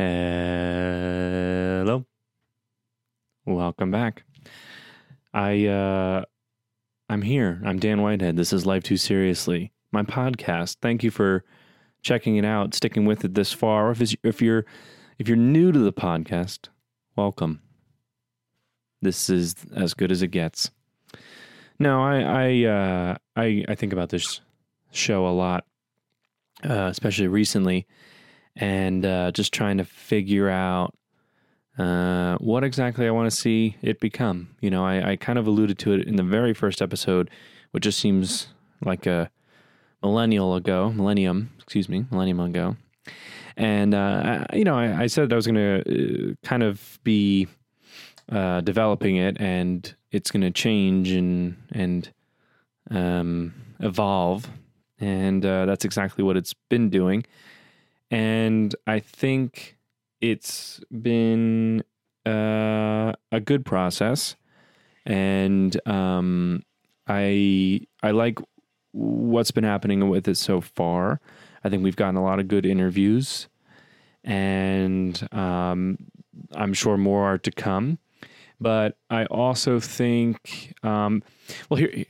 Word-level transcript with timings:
Hello. 0.00 2.06
Welcome 3.44 3.90
back. 3.90 4.24
I 5.34 5.66
uh 5.66 6.24
I'm 7.10 7.20
here. 7.20 7.60
I'm 7.66 7.78
Dan 7.78 8.00
Whitehead. 8.00 8.36
This 8.36 8.54
is 8.54 8.64
Life 8.64 8.82
Too 8.82 8.96
Seriously, 8.96 9.72
my 9.92 10.02
podcast. 10.02 10.78
Thank 10.80 11.04
you 11.04 11.10
for 11.10 11.44
checking 12.00 12.38
it 12.38 12.46
out, 12.46 12.72
sticking 12.72 13.04
with 13.04 13.26
it 13.26 13.34
this 13.34 13.52
far. 13.52 13.90
If 13.90 14.14
if 14.24 14.40
you're 14.40 14.64
if 15.18 15.28
you're 15.28 15.36
new 15.36 15.70
to 15.70 15.78
the 15.78 15.92
podcast, 15.92 16.70
welcome. 17.14 17.60
This 19.02 19.28
is 19.28 19.54
as 19.76 19.92
good 19.92 20.10
as 20.10 20.22
it 20.22 20.28
gets. 20.28 20.70
No, 21.78 22.02
I 22.02 22.22
I 22.22 22.64
uh 22.64 23.16
I 23.36 23.66
I 23.68 23.74
think 23.74 23.92
about 23.92 24.08
this 24.08 24.40
show 24.92 25.26
a 25.26 25.28
lot, 25.28 25.66
uh, 26.64 26.88
especially 26.90 27.28
recently 27.28 27.86
and 28.56 29.04
uh, 29.04 29.30
just 29.32 29.52
trying 29.52 29.78
to 29.78 29.84
figure 29.84 30.48
out 30.48 30.94
uh, 31.78 32.36
what 32.38 32.64
exactly 32.64 33.06
I 33.06 33.10
want 33.10 33.30
to 33.30 33.36
see 33.36 33.76
it 33.82 34.00
become. 34.00 34.50
You 34.60 34.70
know, 34.70 34.84
I, 34.84 35.12
I 35.12 35.16
kind 35.16 35.38
of 35.38 35.46
alluded 35.46 35.78
to 35.80 35.92
it 35.92 36.06
in 36.06 36.16
the 36.16 36.22
very 36.22 36.52
first 36.52 36.82
episode, 36.82 37.30
which 37.70 37.84
just 37.84 37.98
seems 37.98 38.48
like 38.84 39.06
a 39.06 39.30
millennial 40.02 40.54
ago, 40.54 40.90
millennium, 40.90 41.50
excuse 41.58 41.88
me, 41.88 42.04
millennium 42.10 42.40
ago. 42.40 42.76
And, 43.56 43.94
uh, 43.94 44.46
I, 44.50 44.56
you 44.56 44.64
know, 44.64 44.76
I, 44.76 45.02
I 45.02 45.06
said 45.06 45.32
I 45.32 45.36
was 45.36 45.46
going 45.46 45.54
to 45.54 46.32
uh, 46.32 46.34
kind 46.46 46.62
of 46.62 46.98
be 47.04 47.46
uh, 48.30 48.60
developing 48.62 49.16
it 49.16 49.40
and 49.40 49.94
it's 50.12 50.30
going 50.30 50.42
to 50.42 50.50
change 50.50 51.10
and, 51.10 51.56
and 51.72 52.10
um, 52.90 53.54
evolve. 53.80 54.48
And 54.98 55.44
uh, 55.44 55.66
that's 55.66 55.84
exactly 55.84 56.24
what 56.24 56.36
it's 56.36 56.54
been 56.68 56.90
doing. 56.90 57.24
And 58.10 58.74
I 58.86 58.98
think 58.98 59.78
it's 60.20 60.80
been 60.90 61.84
uh, 62.26 63.12
a 63.32 63.40
good 63.44 63.64
process. 63.64 64.36
And 65.06 65.80
um, 65.88 66.64
I 67.06 67.80
I 68.02 68.10
like 68.10 68.38
what's 68.92 69.50
been 69.50 69.64
happening 69.64 70.08
with 70.08 70.28
it 70.28 70.36
so 70.36 70.60
far. 70.60 71.20
I 71.64 71.68
think 71.68 71.82
we've 71.82 71.96
gotten 71.96 72.16
a 72.16 72.22
lot 72.22 72.40
of 72.40 72.48
good 72.48 72.66
interviews, 72.66 73.48
and 74.24 75.28
um, 75.32 75.98
I'm 76.54 76.72
sure 76.72 76.96
more 76.96 77.24
are 77.24 77.38
to 77.38 77.50
come. 77.50 77.98
But 78.60 78.98
I 79.08 79.24
also 79.26 79.80
think, 79.80 80.74
um, 80.82 81.22
well, 81.68 81.78
here, 81.78 82.04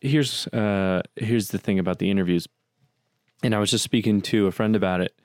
here's 0.00 0.46
uh, 0.48 1.02
here's 1.16 1.48
the 1.48 1.58
thing 1.58 1.78
about 1.78 1.98
the 1.98 2.10
interviews, 2.10 2.46
and 3.42 3.54
I 3.54 3.58
was 3.58 3.70
just 3.70 3.84
speaking 3.84 4.20
to 4.22 4.46
a 4.46 4.52
friend 4.52 4.76
about 4.76 5.00
it, 5.00 5.18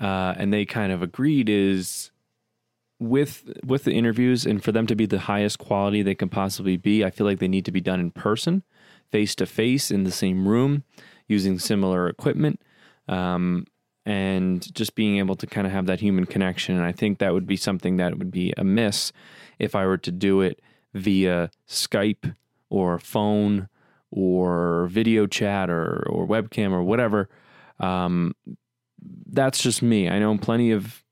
uh, 0.00 0.34
and 0.36 0.52
they 0.52 0.64
kind 0.64 0.92
of 0.92 1.02
agreed 1.02 1.48
is 1.48 2.10
with 2.98 3.58
with 3.64 3.84
the 3.84 3.92
interviews 3.92 4.46
and 4.46 4.64
for 4.64 4.72
them 4.72 4.86
to 4.86 4.96
be 4.96 5.06
the 5.06 5.20
highest 5.20 5.58
quality 5.58 6.02
they 6.02 6.14
can 6.14 6.28
possibly 6.28 6.76
be. 6.76 7.04
I 7.04 7.10
feel 7.10 7.26
like 7.26 7.38
they 7.38 7.48
need 7.48 7.64
to 7.66 7.72
be 7.72 7.80
done 7.80 8.00
in 8.00 8.10
person, 8.10 8.62
face 9.10 9.34
to 9.36 9.46
face, 9.46 9.90
in 9.90 10.04
the 10.04 10.12
same 10.12 10.48
room, 10.48 10.84
using 11.28 11.58
similar 11.58 12.08
equipment. 12.08 12.60
Um, 13.08 13.66
and 14.06 14.72
just 14.72 14.94
being 14.94 15.18
able 15.18 15.34
to 15.34 15.48
kind 15.48 15.66
of 15.66 15.72
have 15.72 15.86
that 15.86 15.98
human 15.98 16.26
connection. 16.26 16.76
And 16.76 16.84
I 16.84 16.92
think 16.92 17.18
that 17.18 17.32
would 17.32 17.46
be 17.46 17.56
something 17.56 17.96
that 17.96 18.16
would 18.16 18.30
be 18.30 18.54
amiss 18.56 19.12
if 19.58 19.74
I 19.74 19.84
were 19.84 19.98
to 19.98 20.12
do 20.12 20.42
it 20.42 20.60
via 20.94 21.50
Skype 21.68 22.36
or 22.70 23.00
phone 23.00 23.68
or 24.12 24.86
video 24.86 25.26
chat 25.26 25.68
or, 25.68 26.06
or 26.08 26.26
webcam 26.26 26.70
or 26.70 26.84
whatever. 26.84 27.28
Um, 27.80 28.34
that's 29.26 29.62
just 29.62 29.82
me. 29.82 30.08
I 30.08 30.18
know 30.18 30.36
plenty 30.38 30.72
of 30.72 31.02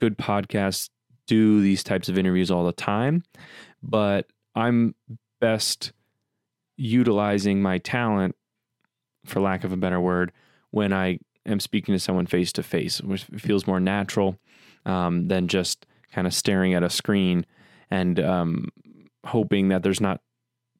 good 0.00 0.18
podcasts 0.18 0.88
do 1.26 1.60
these 1.60 1.82
types 1.84 2.08
of 2.08 2.18
interviews 2.18 2.50
all 2.50 2.64
the 2.64 2.72
time, 2.72 3.22
but 3.82 4.26
I'm 4.54 4.94
best 5.40 5.92
utilizing 6.76 7.62
my 7.62 7.78
talent, 7.78 8.34
for 9.24 9.40
lack 9.40 9.64
of 9.64 9.72
a 9.72 9.76
better 9.76 10.00
word, 10.00 10.32
when 10.70 10.92
I 10.92 11.18
am 11.46 11.60
speaking 11.60 11.94
to 11.94 11.98
someone 11.98 12.26
face 12.26 12.52
to 12.54 12.62
face, 12.62 13.00
which 13.00 13.24
feels 13.24 13.66
more 13.66 13.80
natural 13.80 14.38
um, 14.86 15.28
than 15.28 15.48
just 15.48 15.86
kind 16.12 16.26
of 16.26 16.34
staring 16.34 16.74
at 16.74 16.82
a 16.82 16.90
screen 16.90 17.46
and 17.90 18.18
um, 18.20 18.68
hoping 19.26 19.68
that 19.68 19.82
there's 19.82 20.00
not 20.00 20.20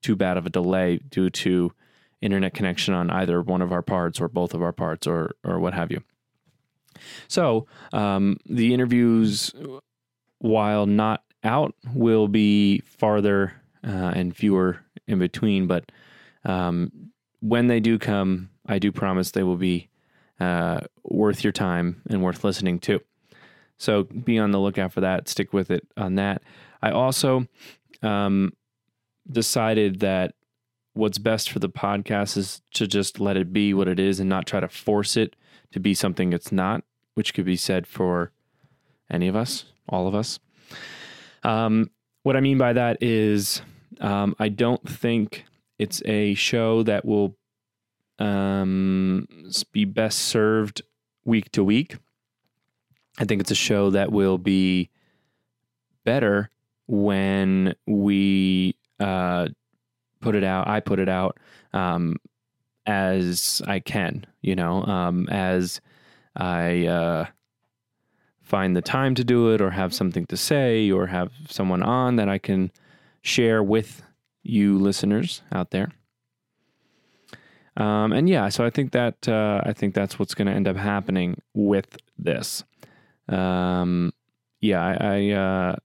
too 0.03 0.16
bad 0.16 0.37
of 0.37 0.47
a 0.47 0.50
delay 0.50 0.99
due 1.09 1.31
to 1.31 1.72
internet 2.21 2.55
connection 2.55 2.95
on 2.95 3.11
either 3.11 3.41
one 3.41 3.62
of 3.62 3.72
our 3.72 3.83
parts 3.83 4.21
or 4.21 4.28
both 4.28 4.55
of 4.55 4.62
our 4.62 4.72
parts 4.72 5.06
or 5.06 5.33
or 5.45 5.59
what 5.59 5.75
have 5.75 5.91
you. 5.91 6.03
So 7.28 7.66
um, 7.93 8.38
the 8.47 8.75
interviews, 8.75 9.53
while 10.38 10.87
not 10.87 11.22
out, 11.43 11.75
will 11.94 12.28
be 12.28 12.81
farther 12.81 13.53
uh, 13.87 14.12
and 14.15 14.37
fewer 14.37 14.81
in 15.06 15.19
between. 15.19 15.66
But 15.66 15.91
um, 16.44 17.10
when 17.41 17.66
they 17.66 17.81
do 17.81 17.99
come, 17.99 18.50
I 18.66 18.78
do 18.78 18.93
promise 18.93 19.31
they 19.31 19.43
will 19.43 19.56
be 19.56 19.89
uh, 20.39 20.81
worth 21.05 21.44
your 21.44 21.53
time 21.53 22.03
and 22.09 22.22
worth 22.22 22.44
listening 22.44 22.78
to. 22.81 23.00
So 23.78 24.05
be 24.05 24.39
on 24.39 24.50
the 24.50 24.60
lookout 24.60 24.93
for 24.93 25.00
that. 25.00 25.28
Stick 25.28 25.53
with 25.53 25.71
it 25.71 25.87
on 25.97 26.16
that. 26.16 26.43
I 26.83 26.91
also 26.91 27.47
um, 28.03 28.53
decided 29.31 30.00
that 30.00 30.34
what's 30.94 31.19
best 31.19 31.50
for 31.50 31.59
the 31.60 31.69
podcast 31.69 32.37
is 32.37 32.62
to 32.75 32.87
just 32.87 33.21
let 33.21 33.37
it 33.37 33.53
be 33.53 33.72
what 33.72 33.89
it 33.89 33.99
is 33.99 34.21
and 34.21 34.28
not 34.28 34.47
try 34.47 34.60
to 34.60 34.69
force 34.69 35.16
it 35.16 35.37
to 35.72 35.81
be 35.81 35.94
something 35.94 36.33
it's 36.33 36.50
not, 36.53 36.83
which 37.15 37.34
could 37.34 37.44
be 37.44 37.56
said 37.56 37.87
for 37.87 38.32
any 39.10 39.28
of 39.28 39.37
us, 39.37 39.65
all 39.88 40.06
of 40.06 40.15
us. 40.15 40.38
Um, 41.43 41.91
what 42.22 42.37
I 42.37 42.41
mean 42.41 42.59
by 42.59 42.72
that 42.72 43.03
is, 43.03 43.62
um, 44.00 44.34
I 44.38 44.48
don't 44.48 44.88
think 44.88 45.44
it's 45.78 46.03
a 46.04 46.34
show 46.34 46.82
that 46.82 47.04
will 47.04 47.37
um, 48.19 49.26
be 49.72 49.84
best 49.84 50.19
served 50.19 50.82
week 51.25 51.50
to 51.53 51.65
week. 51.65 51.97
I 53.19 53.25
think 53.25 53.41
it's 53.41 53.50
a 53.50 53.56
show 53.56 53.91
that 53.91 54.12
will 54.12 54.38
be 54.38 54.91
better 56.04 56.50
when 56.87 57.75
we 57.87 58.77
uh, 58.98 59.48
put 60.21 60.34
it 60.34 60.44
out. 60.44 60.69
I 60.69 60.81
put 60.81 60.98
it 60.98 61.09
out 61.09 61.38
um, 61.72 62.16
as 62.87 63.62
I 63.66 63.81
can, 63.81 64.27
you 64.42 64.54
know, 64.54 64.84
um, 64.84 65.28
as 65.28 65.81
I 66.37 66.87
uh, 66.87 67.27
find 68.43 68.77
the 68.77 68.83
time 68.83 69.15
to 69.15 69.25
do 69.25 69.53
it 69.53 69.61
or 69.61 69.71
have 69.71 69.95
something 69.95 70.27
to 70.27 70.37
say 70.37 70.91
or 70.91 71.07
have 71.07 71.31
someone 71.49 71.83
on 71.83 72.17
that 72.17 72.29
I 72.29 72.39
can 72.39 72.71
share 73.23 73.63
with 73.63 74.03
you 74.43 74.79
listeners 74.79 75.43
out 75.53 75.71
there. 75.71 75.93
Um, 77.77 78.13
and 78.13 78.29
yeah, 78.29 78.49
so 78.49 78.65
I 78.65 78.71
think 78.71 78.93
that 78.93 79.29
uh, 79.29 79.63
I 79.65 79.73
think 79.73 79.95
that's 79.95 80.19
what's 80.19 80.35
going 80.35 80.47
to 80.47 80.53
end 80.53 80.69
up 80.69 80.77
happening 80.77 81.41
with 81.55 81.97
this. 82.19 82.65
Um, 83.29 84.13
yeah, 84.61 84.83
I 84.83 84.97
I, 85.01 85.31
uh, 85.31 85.77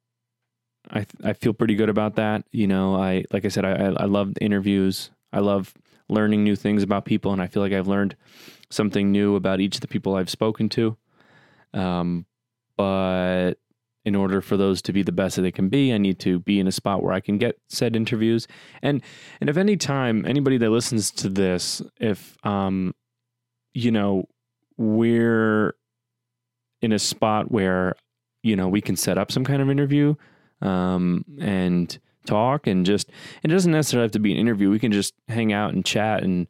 I, 0.91 1.05
I 1.23 1.33
feel 1.33 1.53
pretty 1.53 1.75
good 1.75 1.89
about 1.89 2.15
that. 2.15 2.43
You 2.51 2.67
know, 2.67 2.95
I 2.95 3.25
like 3.31 3.45
I 3.45 3.49
said, 3.49 3.65
I 3.65 3.71
I 3.71 4.05
love 4.05 4.33
interviews. 4.41 5.11
I 5.31 5.39
love 5.39 5.73
learning 6.09 6.43
new 6.43 6.55
things 6.55 6.83
about 6.83 7.05
people, 7.05 7.31
and 7.31 7.41
I 7.41 7.47
feel 7.47 7.61
like 7.63 7.73
I've 7.73 7.87
learned 7.87 8.15
something 8.69 9.11
new 9.11 9.35
about 9.35 9.59
each 9.59 9.75
of 9.75 9.81
the 9.81 9.87
people 9.87 10.15
I've 10.15 10.29
spoken 10.29 10.69
to. 10.69 10.97
Um, 11.73 12.25
but 12.77 13.55
in 14.05 14.15
order 14.15 14.39
for 14.39 14.55
those 14.55 14.81
to 14.83 14.93
be 14.93 15.01
the 15.01 15.11
best 15.11 15.35
that 15.35 15.41
they 15.41 15.51
can 15.51 15.67
be, 15.67 15.91
I 15.91 15.97
need 15.97 16.19
to 16.19 16.39
be 16.39 16.59
in 16.59 16.67
a 16.67 16.71
spot 16.71 17.01
where 17.01 17.13
I 17.13 17.19
can 17.19 17.37
get 17.37 17.59
said 17.67 17.95
interviews. 17.95 18.47
And 18.81 19.01
and 19.41 19.49
if 19.49 19.57
any 19.57 19.77
time 19.77 20.25
anybody 20.25 20.57
that 20.57 20.69
listens 20.69 21.11
to 21.11 21.29
this, 21.29 21.81
if 21.99 22.37
um, 22.45 22.93
you 23.73 23.91
know, 23.91 24.25
we're 24.77 25.75
in 26.81 26.91
a 26.91 26.99
spot 26.99 27.51
where 27.51 27.95
you 28.43 28.55
know 28.55 28.67
we 28.67 28.81
can 28.81 28.95
set 28.95 29.17
up 29.17 29.31
some 29.31 29.43
kind 29.43 29.61
of 29.61 29.69
interview 29.69 30.15
um, 30.61 31.25
and 31.39 31.97
talk 32.25 32.67
and 32.67 32.85
just 32.85 33.09
it 33.43 33.47
doesn't 33.47 33.71
necessarily 33.71 34.05
have 34.05 34.11
to 34.11 34.19
be 34.19 34.31
an 34.31 34.37
interview. 34.37 34.69
We 34.69 34.79
can 34.79 34.91
just 34.91 35.13
hang 35.27 35.51
out 35.51 35.73
and 35.73 35.85
chat 35.85 36.23
and 36.23 36.47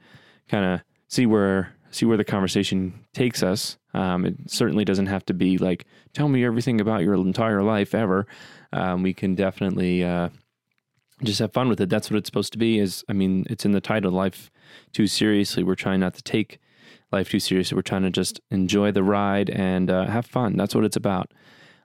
kind 0.49 0.65
of 0.65 0.81
see 1.07 1.25
where 1.25 1.74
see 1.95 2.05
where 2.05 2.17
the 2.17 2.23
conversation 2.23 3.05
takes 3.13 3.41
us. 3.41 3.77
Um, 3.93 4.25
it 4.25 4.35
certainly 4.47 4.85
doesn't 4.85 5.05
have 5.05 5.25
to 5.27 5.33
be 5.33 5.57
like, 5.57 5.85
tell 6.13 6.27
me 6.27 6.43
everything 6.43 6.81
about 6.81 7.03
your 7.03 7.15
entire 7.15 7.63
life 7.63 7.95
ever. 7.95 8.27
Um, 8.73 9.03
we 9.03 9.13
can 9.13 9.35
definitely 9.35 10.03
uh, 10.03 10.29
just 11.23 11.39
have 11.39 11.53
fun 11.53 11.69
with 11.69 11.79
it. 11.79 11.89
That's 11.89 12.11
what 12.11 12.17
it's 12.17 12.27
supposed 12.27 12.51
to 12.53 12.59
be. 12.59 12.79
Is 12.79 13.03
I 13.07 13.13
mean, 13.13 13.45
it's 13.49 13.65
in 13.65 13.71
the 13.71 13.81
title, 13.81 14.11
life 14.11 14.51
too 14.91 15.07
seriously. 15.07 15.63
We're 15.63 15.75
trying 15.75 16.01
not 16.01 16.13
to 16.15 16.23
take 16.23 16.59
life 17.11 17.29
too 17.29 17.39
seriously. 17.39 17.75
We're 17.75 17.81
trying 17.83 18.03
to 18.03 18.09
just 18.09 18.41
enjoy 18.51 18.91
the 18.91 19.03
ride 19.03 19.49
and 19.49 19.89
uh, 19.89 20.05
have 20.07 20.25
fun. 20.25 20.57
That's 20.57 20.75
what 20.75 20.83
it's 20.83 20.97
about. 20.97 21.31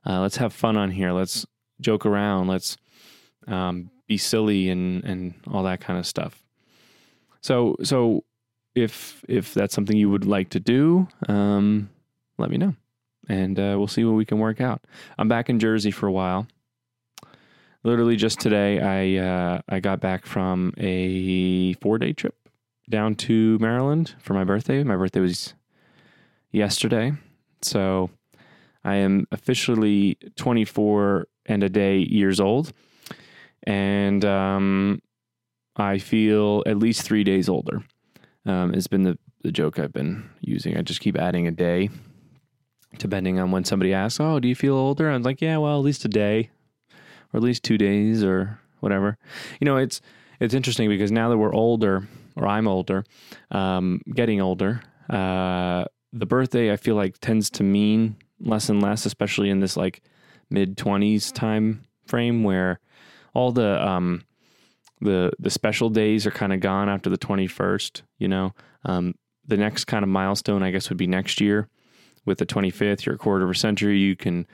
Uh, 0.04 0.20
let's 0.20 0.38
have 0.38 0.52
fun 0.52 0.76
on 0.76 0.90
here. 0.90 1.12
Let's 1.12 1.46
joke 1.80 2.04
around. 2.04 2.48
Let's 2.48 2.76
um, 3.46 3.90
be 4.08 4.18
silly 4.18 4.68
and 4.68 5.04
and 5.04 5.34
all 5.46 5.62
that 5.62 5.80
kind 5.80 5.98
of 5.98 6.06
stuff. 6.06 6.42
So 7.40 7.76
so 7.82 8.24
if 8.74 9.24
if 9.28 9.54
that's 9.54 9.74
something 9.74 9.96
you 9.96 10.10
would 10.10 10.26
like 10.26 10.50
to 10.50 10.60
do, 10.60 11.08
um, 11.28 11.90
let 12.38 12.50
me 12.50 12.56
know. 12.58 12.74
and 13.28 13.58
uh, 13.58 13.74
we'll 13.78 13.86
see 13.86 14.04
what 14.04 14.14
we 14.14 14.24
can 14.24 14.38
work 14.38 14.60
out. 14.60 14.84
I'm 15.18 15.28
back 15.28 15.48
in 15.48 15.58
Jersey 15.60 15.90
for 15.90 16.06
a 16.06 16.12
while. 16.12 16.46
Literally 17.84 18.16
just 18.16 18.40
today, 18.40 18.80
I 18.80 19.24
uh, 19.24 19.60
I 19.68 19.80
got 19.80 20.00
back 20.00 20.26
from 20.26 20.74
a 20.78 21.74
four 21.74 21.98
day 21.98 22.12
trip 22.12 22.36
down 22.88 23.14
to 23.14 23.58
Maryland 23.60 24.14
for 24.18 24.34
my 24.34 24.44
birthday. 24.44 24.82
My 24.82 24.96
birthday 24.96 25.20
was 25.20 25.54
yesterday, 26.50 27.12
so 27.62 28.10
I 28.84 28.96
am 28.96 29.26
officially 29.32 30.18
24 30.36 31.26
and 31.46 31.62
a 31.62 31.68
day 31.68 31.98
years 31.98 32.40
old, 32.40 32.72
and 33.64 34.24
um, 34.24 35.00
I 35.76 35.98
feel 35.98 36.62
at 36.66 36.78
least 36.78 37.02
three 37.02 37.24
days 37.24 37.48
older. 37.48 37.82
Um, 38.46 38.72
has 38.72 38.86
been 38.86 39.02
the 39.02 39.18
the 39.42 39.52
joke 39.52 39.78
I've 39.78 39.92
been 39.92 40.28
using. 40.40 40.76
I 40.76 40.82
just 40.82 41.00
keep 41.00 41.16
adding 41.16 41.46
a 41.46 41.50
day 41.50 41.90
depending 42.98 43.38
on 43.38 43.50
when 43.50 43.64
somebody 43.64 43.92
asks, 43.94 44.20
"Oh, 44.20 44.40
do 44.40 44.48
you 44.48 44.54
feel 44.54 44.74
older?" 44.74 45.10
I'm 45.10 45.22
like, 45.22 45.40
"Yeah, 45.40 45.58
well, 45.58 45.78
at 45.78 45.84
least 45.84 46.04
a 46.04 46.08
day, 46.08 46.50
or 47.32 47.38
at 47.38 47.42
least 47.42 47.62
two 47.62 47.78
days, 47.78 48.24
or 48.24 48.58
whatever." 48.80 49.16
You 49.60 49.64
know, 49.64 49.76
it's 49.76 50.00
it's 50.40 50.54
interesting 50.54 50.88
because 50.88 51.12
now 51.12 51.28
that 51.28 51.38
we're 51.38 51.54
older, 51.54 52.08
or 52.36 52.46
I'm 52.46 52.66
older, 52.66 53.04
um, 53.50 54.00
getting 54.14 54.40
older, 54.40 54.82
uh, 55.08 55.84
the 56.12 56.26
birthday 56.26 56.72
I 56.72 56.76
feel 56.76 56.94
like 56.94 57.18
tends 57.18 57.50
to 57.50 57.62
mean 57.62 58.16
less 58.40 58.68
and 58.68 58.82
less, 58.82 59.06
especially 59.06 59.50
in 59.50 59.60
this 59.60 59.76
like 59.76 60.02
mid 60.48 60.76
twenties 60.76 61.30
time 61.30 61.84
frame 62.06 62.42
where 62.42 62.80
all 63.34 63.52
the 63.52 63.86
um, 63.86 64.24
the 65.00 65.32
the 65.38 65.50
special 65.50 65.90
days 65.90 66.26
are 66.26 66.30
kind 66.30 66.52
of 66.52 66.60
gone 66.60 66.88
after 66.88 67.10
the 67.10 67.16
twenty 67.16 67.46
first. 67.46 68.02
You 68.18 68.28
know, 68.28 68.54
um, 68.84 69.14
the 69.46 69.56
next 69.56 69.84
kind 69.84 70.02
of 70.02 70.08
milestone, 70.08 70.62
I 70.62 70.70
guess, 70.70 70.88
would 70.88 70.98
be 70.98 71.06
next 71.06 71.40
year 71.40 71.68
with 72.24 72.38
the 72.38 72.46
25th, 72.46 73.04
you're 73.04 73.14
a 73.14 73.18
quarter 73.18 73.44
of 73.44 73.50
a 73.50 73.54
century, 73.54 73.98
you 73.98 74.16
can 74.16 74.46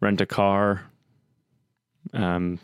rent 0.00 0.20
a 0.20 0.26
car. 0.26 0.82
Um, 2.12 2.58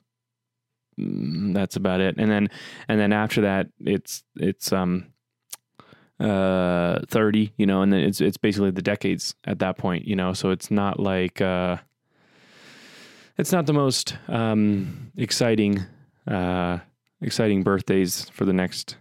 mm, 0.99 1.55
that's 1.55 1.77
about 1.77 2.01
it. 2.01 2.17
And 2.19 2.31
then, 2.31 2.49
and 2.89 3.01
then 3.01 3.13
after 3.13 3.43
that, 3.43 3.69
it's, 3.81 4.23
it's, 4.37 4.73
um, 4.73 5.07
uh, 6.21 7.01
30, 7.09 7.53
you 7.59 7.67
know, 7.67 7.83
and 7.83 7.93
then 7.93 8.01
it's, 8.01 8.21
it's 8.21 8.39
basically 8.39 8.71
the 8.71 8.83
decades 8.83 9.35
at 9.45 9.59
that 9.59 9.77
point, 9.77 10.07
you 10.07 10.17
know, 10.17 10.33
so 10.33 10.51
it's 10.51 10.71
not 10.71 10.99
like, 10.99 11.41
uh, 11.41 11.77
it's 13.37 13.53
not 13.53 13.67
the 13.67 13.75
most, 13.75 14.17
um, 14.29 15.13
exciting, 15.17 15.85
uh, 16.27 16.79
exciting 17.21 17.63
birthdays 17.63 18.29
for 18.31 18.45
the 18.45 18.53
next, 18.53 18.97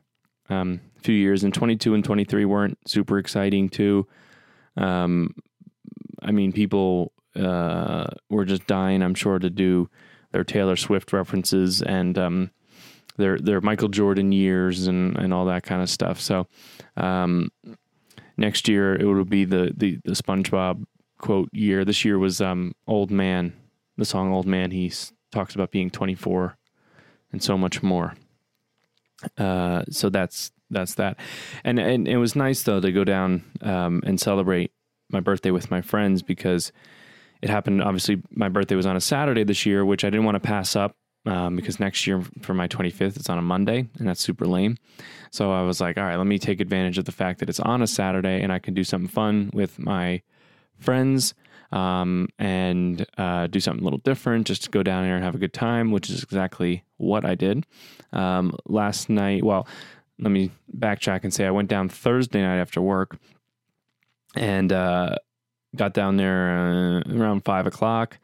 um, 0.50 0.82
few 1.02 1.16
years 1.16 1.44
and 1.44 1.54
22 1.54 1.94
and 1.94 2.04
23 2.04 2.46
weren't 2.46 2.78
super 2.88 3.18
exciting 3.18 3.70
too. 3.70 4.08
Um, 4.78 5.36
I 6.22 6.32
mean, 6.32 6.52
people 6.52 7.14
uh, 7.36 8.08
were 8.30 8.46
just 8.46 8.66
dying, 8.68 9.02
I'm 9.02 9.16
sure, 9.16 9.40
to 9.40 9.50
do 9.50 9.90
their 10.32 10.44
Taylor 10.44 10.76
Swift 10.76 11.14
references 11.14 11.82
and 11.82 12.18
um, 12.18 12.52
their 13.18 13.38
their 13.38 13.62
Michael 13.62 13.88
Jordan 13.88 14.32
years 14.32 14.88
and, 14.88 15.18
and 15.18 15.34
all 15.34 15.46
that 15.46 15.64
kind 15.64 15.82
of 15.82 15.90
stuff. 15.90 16.20
So 16.20 16.48
um, 16.98 17.52
next 18.38 18.68
year 18.68 18.96
it 18.96 19.06
will 19.06 19.26
be 19.26 19.46
the, 19.46 19.72
the, 19.76 20.00
the 20.04 20.12
SpongeBob 20.12 20.86
quote 21.20 21.50
year. 21.54 21.86
This 21.86 22.04
year 22.04 22.20
was 22.20 22.42
um, 22.42 22.74
Old 22.88 23.12
Man, 23.12 23.54
the 23.98 24.06
song 24.06 24.34
Old 24.34 24.48
Man. 24.48 24.72
He 24.72 24.92
talks 25.32 25.56
about 25.56 25.72
being 25.72 25.90
24 25.90 26.58
and 27.36 27.44
so 27.44 27.58
much 27.58 27.84
more. 27.84 28.14
Uh, 29.38 29.84
so 29.90 30.10
that's 30.10 30.52
that's 30.70 30.96
that. 30.96 31.18
And 31.66 31.80
and 31.80 32.08
it 32.08 32.18
was 32.18 32.34
nice 32.34 32.64
though 32.64 32.80
to 32.80 32.92
go 32.94 33.04
down 33.04 33.44
um, 33.62 34.02
and 34.06 34.20
celebrate 34.20 34.72
my 35.12 35.20
birthday 35.20 35.52
with 35.52 35.70
my 35.70 35.82
friends 35.82 36.22
because 36.22 36.72
it 37.42 37.50
happened. 37.50 37.84
Obviously, 37.84 38.24
my 38.32 38.48
birthday 38.48 38.76
was 38.76 38.86
on 38.86 38.96
a 38.96 39.02
Saturday 39.02 39.44
this 39.44 39.66
year, 39.66 39.84
which 39.84 40.06
I 40.06 40.10
didn't 40.10 40.24
want 40.24 40.36
to 40.36 40.48
pass 40.48 40.78
up 40.78 40.96
um, 41.26 41.58
because 41.58 41.78
next 41.78 42.08
year 42.08 42.24
for 42.42 42.54
my 42.54 42.70
25th 42.70 43.18
it's 43.18 43.30
on 43.30 43.38
a 43.38 43.42
Monday, 43.42 43.86
and 44.00 44.08
that's 44.08 44.22
super 44.22 44.46
lame. 44.46 44.78
So 45.32 45.52
I 45.52 45.64
was 45.64 45.82
like, 45.82 45.98
all 45.98 46.06
right, 46.06 46.16
let 46.16 46.28
me 46.28 46.40
take 46.40 46.62
advantage 46.62 46.98
of 46.98 47.04
the 47.04 47.12
fact 47.12 47.40
that 47.42 47.50
it's 47.50 47.60
on 47.60 47.82
a 47.82 47.88
Saturday 47.88 48.42
and 48.42 48.54
I 48.54 48.60
can 48.60 48.74
do 48.74 48.86
something 48.86 49.10
fun 49.10 49.50
with 49.54 49.78
my 49.78 50.22
friends 50.80 51.34
um, 51.76 52.30
and 52.40 53.06
uh, 53.18 53.48
do 53.48 53.60
something 53.60 53.82
a 53.82 53.84
little 53.84 54.00
different, 54.00 54.48
just 54.48 54.72
go 54.72 54.82
down 54.82 55.04
there 55.04 55.16
and 55.16 55.26
have 55.26 55.36
a 55.36 55.38
good 55.38 55.54
time, 55.54 55.92
which 55.92 56.10
is 56.10 56.24
exactly 56.24 56.86
what 56.96 57.26
I 57.26 57.36
did. 57.36 57.66
Um, 58.14 58.56
last 58.66 59.10
night, 59.10 59.44
well, 59.44 59.68
let 60.18 60.32
me 60.32 60.52
backtrack 60.76 61.24
and 61.24 61.34
say 61.34 61.46
I 61.46 61.52
went 61.52 61.68
down 61.68 61.90
Thursday 61.90 62.42
night 62.42 62.62
after 62.62 62.82
work 62.82 63.18
and 64.36 64.72
uh, 64.72 65.18
got 65.76 65.94
down 65.94 66.16
there 66.16 66.58
uh, 66.58 67.14
around 67.14 67.44
five 67.44 67.68
o'clock. 67.68 68.20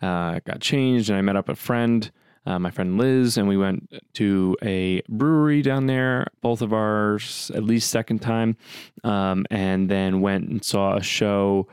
Uh, 0.00 0.40
got 0.46 0.60
changed 0.60 1.10
and 1.10 1.18
I 1.18 1.20
met 1.20 1.36
up 1.36 1.50
a 1.50 1.54
friend, 1.56 2.10
uh, 2.46 2.58
my 2.58 2.70
friend 2.70 2.96
Liz, 2.96 3.36
and 3.36 3.48
we 3.48 3.58
went 3.58 3.92
to 4.14 4.56
a 4.62 5.02
brewery 5.10 5.60
down 5.60 5.86
there, 5.86 6.28
both 6.40 6.62
of 6.62 6.72
ours 6.72 7.50
at 7.54 7.64
least 7.64 7.90
second 7.90 8.20
time, 8.20 8.56
um, 9.04 9.44
and 9.50 9.90
then 9.90 10.22
went 10.22 10.48
and 10.48 10.64
saw 10.64 10.96
a 10.96 11.02
show. 11.02 11.68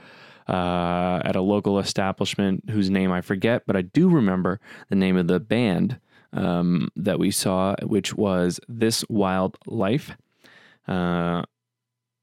Uh, 0.48 1.20
at 1.26 1.36
a 1.36 1.42
local 1.42 1.80
establishment 1.80 2.70
whose 2.70 2.92
name 2.92 3.12
I 3.12 3.22
forget, 3.22 3.64
but 3.66 3.76
I 3.76 3.82
do 3.82 4.08
remember 4.08 4.60
the 4.90 4.96
name 4.96 5.18
of 5.18 5.28
the 5.28 5.40
band 5.40 6.00
um, 6.34 6.90
that 6.96 7.18
we 7.18 7.32
saw, 7.32 7.76
which 7.82 8.14
was 8.14 8.60
This 8.68 9.04
Wild 9.10 9.58
Life. 9.66 10.16
Uh, 10.88 11.42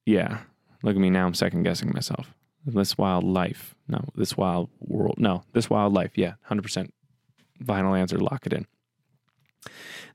yeah, 0.07 0.39
look 0.85 0.95
at 0.95 1.01
me 1.01 1.11
now. 1.11 1.27
I'm 1.27 1.35
second 1.35 1.65
guessing 1.65 1.93
myself. 1.93 2.33
This 2.65 2.97
Wild 2.97 3.25
Life. 3.25 3.75
No, 3.89 4.05
This 4.15 4.37
Wild 4.37 4.71
World. 4.79 5.17
No, 5.19 5.43
This 5.53 5.69
Wild 5.69 5.93
Life. 5.93 6.13
Yeah, 6.15 6.35
100% 6.49 6.91
final 7.67 7.95
answer. 7.95 8.19
Lock 8.19 8.47
it 8.47 8.53
in. 8.53 8.67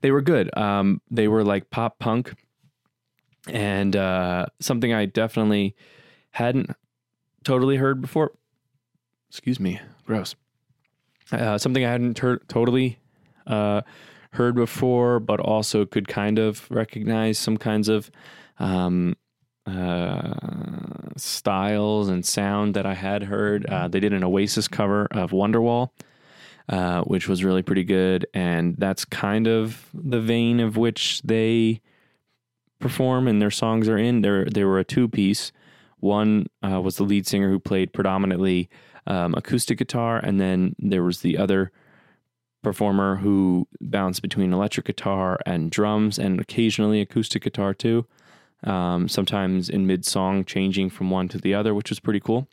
They 0.00 0.10
were 0.10 0.22
good. 0.22 0.56
Um, 0.56 1.02
they 1.10 1.28
were 1.28 1.44
like 1.44 1.70
pop 1.70 1.98
punk 1.98 2.34
and 3.48 3.96
uh, 3.96 4.46
something 4.60 4.92
I 4.92 5.06
definitely 5.06 5.74
hadn't 6.32 6.70
totally 7.44 7.76
heard 7.76 8.00
before. 8.00 8.32
Excuse 9.30 9.60
me. 9.60 9.80
Gross. 10.06 10.34
Uh, 11.30 11.58
something 11.58 11.84
I 11.84 11.90
hadn't 11.90 12.14
ter- 12.16 12.40
totally 12.48 12.98
uh, 13.46 13.82
heard 14.32 14.54
before, 14.54 15.20
but 15.20 15.40
also 15.40 15.84
could 15.84 16.08
kind 16.08 16.38
of 16.38 16.70
recognize 16.70 17.38
some 17.38 17.56
kinds 17.56 17.88
of 17.88 18.10
um, 18.58 19.16
uh, 19.66 20.32
styles 21.16 22.08
and 22.08 22.24
sound 22.24 22.74
that 22.74 22.86
I 22.86 22.94
had 22.94 23.24
heard. 23.24 23.66
Uh, 23.66 23.88
they 23.88 24.00
did 24.00 24.12
an 24.12 24.24
Oasis 24.24 24.68
cover 24.68 25.06
of 25.10 25.32
Wonderwall, 25.32 25.90
uh, 26.68 27.02
which 27.02 27.28
was 27.28 27.44
really 27.44 27.62
pretty 27.62 27.84
good, 27.84 28.26
and 28.32 28.76
that's 28.78 29.04
kind 29.04 29.46
of 29.46 29.86
the 29.92 30.20
vein 30.20 30.60
of 30.60 30.76
which 30.76 31.20
they 31.22 31.80
perform 32.78 33.26
and 33.28 33.42
their 33.42 33.50
songs 33.50 33.88
are 33.88 33.98
in. 33.98 34.22
They 34.22 34.44
they 34.44 34.64
were 34.64 34.78
a 34.78 34.84
two 34.84 35.08
piece. 35.08 35.52
One 36.00 36.46
uh, 36.62 36.80
was 36.80 36.96
the 36.96 37.04
lead 37.04 37.26
singer 37.26 37.50
who 37.50 37.58
played 37.58 37.92
predominantly 37.92 38.68
um, 39.06 39.34
acoustic 39.34 39.78
guitar, 39.78 40.18
and 40.18 40.40
then 40.40 40.74
there 40.78 41.02
was 41.02 41.20
the 41.20 41.38
other 41.38 41.72
performer 42.62 43.16
who 43.16 43.66
bounced 43.80 44.22
between 44.22 44.52
electric 44.52 44.86
guitar 44.86 45.38
and 45.46 45.70
drums 45.70 46.18
and 46.18 46.40
occasionally 46.40 47.00
acoustic 47.00 47.42
guitar 47.42 47.72
too. 47.72 48.06
Um, 48.64 49.08
sometimes 49.08 49.68
in 49.68 49.86
mid 49.86 50.04
song, 50.04 50.44
changing 50.44 50.90
from 50.90 51.10
one 51.10 51.28
to 51.28 51.38
the 51.38 51.54
other, 51.54 51.74
which 51.74 51.90
was 51.90 52.00
pretty 52.00 52.20
cool. 52.20 52.48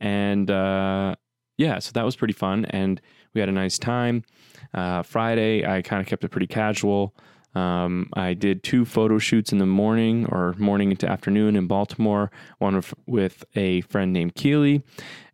And 0.00 0.50
uh, 0.50 1.14
yeah, 1.56 1.78
so 1.78 1.92
that 1.92 2.04
was 2.04 2.16
pretty 2.16 2.34
fun. 2.34 2.64
And 2.66 3.00
we 3.32 3.40
had 3.40 3.48
a 3.48 3.52
nice 3.52 3.78
time. 3.78 4.24
Uh, 4.74 5.02
Friday, 5.02 5.64
I 5.64 5.82
kind 5.82 6.00
of 6.00 6.06
kept 6.06 6.24
it 6.24 6.30
pretty 6.30 6.48
casual. 6.48 7.14
Um, 7.56 8.10
I 8.12 8.34
did 8.34 8.62
two 8.62 8.84
photo 8.84 9.18
shoots 9.18 9.50
in 9.50 9.56
the 9.56 9.66
morning 9.66 10.26
or 10.26 10.54
morning 10.58 10.90
into 10.90 11.08
afternoon 11.08 11.56
in 11.56 11.66
Baltimore, 11.66 12.30
one 12.58 12.82
with, 13.06 13.44
a 13.54 13.80
friend 13.82 14.12
named 14.12 14.34
Keeley, 14.34 14.82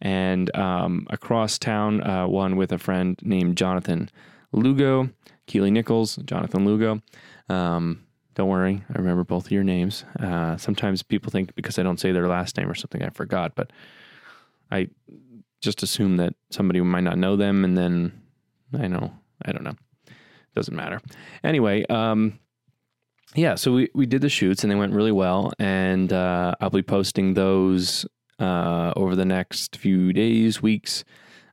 and 0.00 0.54
um, 0.56 1.08
across 1.10 1.58
town, 1.58 2.00
uh, 2.02 2.28
one 2.28 2.54
with 2.54 2.70
a 2.70 2.78
friend 2.78 3.18
named 3.22 3.56
Jonathan 3.56 4.08
Lugo, 4.52 5.10
Keeley 5.48 5.72
Nichols, 5.72 6.14
Jonathan 6.24 6.64
Lugo. 6.64 7.02
Um, 7.48 8.04
don't 8.36 8.48
worry, 8.48 8.84
I 8.88 8.98
remember 8.98 9.24
both 9.24 9.46
of 9.46 9.52
your 9.52 9.64
names. 9.64 10.04
Uh, 10.20 10.56
sometimes 10.56 11.02
people 11.02 11.32
think 11.32 11.56
because 11.56 11.76
I 11.76 11.82
don't 11.82 11.98
say 11.98 12.12
their 12.12 12.28
last 12.28 12.56
name 12.56 12.70
or 12.70 12.76
something, 12.76 13.02
I 13.02 13.08
forgot, 13.08 13.56
but 13.56 13.72
I 14.70 14.90
just 15.60 15.82
assume 15.82 16.18
that 16.18 16.34
somebody 16.50 16.80
might 16.82 17.00
not 17.02 17.18
know 17.18 17.34
them, 17.34 17.64
and 17.64 17.76
then 17.76 18.22
I 18.78 18.86
know, 18.86 19.12
I 19.44 19.50
don't 19.50 19.64
know 19.64 19.74
doesn't 20.54 20.76
matter. 20.76 21.00
Anyway, 21.42 21.84
um, 21.86 22.38
yeah, 23.34 23.54
so 23.54 23.72
we, 23.72 23.88
we 23.94 24.06
did 24.06 24.20
the 24.20 24.28
shoots 24.28 24.62
and 24.62 24.70
they 24.70 24.76
went 24.76 24.92
really 24.92 25.12
well. 25.12 25.52
And 25.58 26.12
uh, 26.12 26.54
I'll 26.60 26.70
be 26.70 26.82
posting 26.82 27.34
those 27.34 28.06
uh, 28.38 28.92
over 28.96 29.16
the 29.16 29.24
next 29.24 29.76
few 29.76 30.12
days, 30.12 30.60
weeks. 30.60 31.04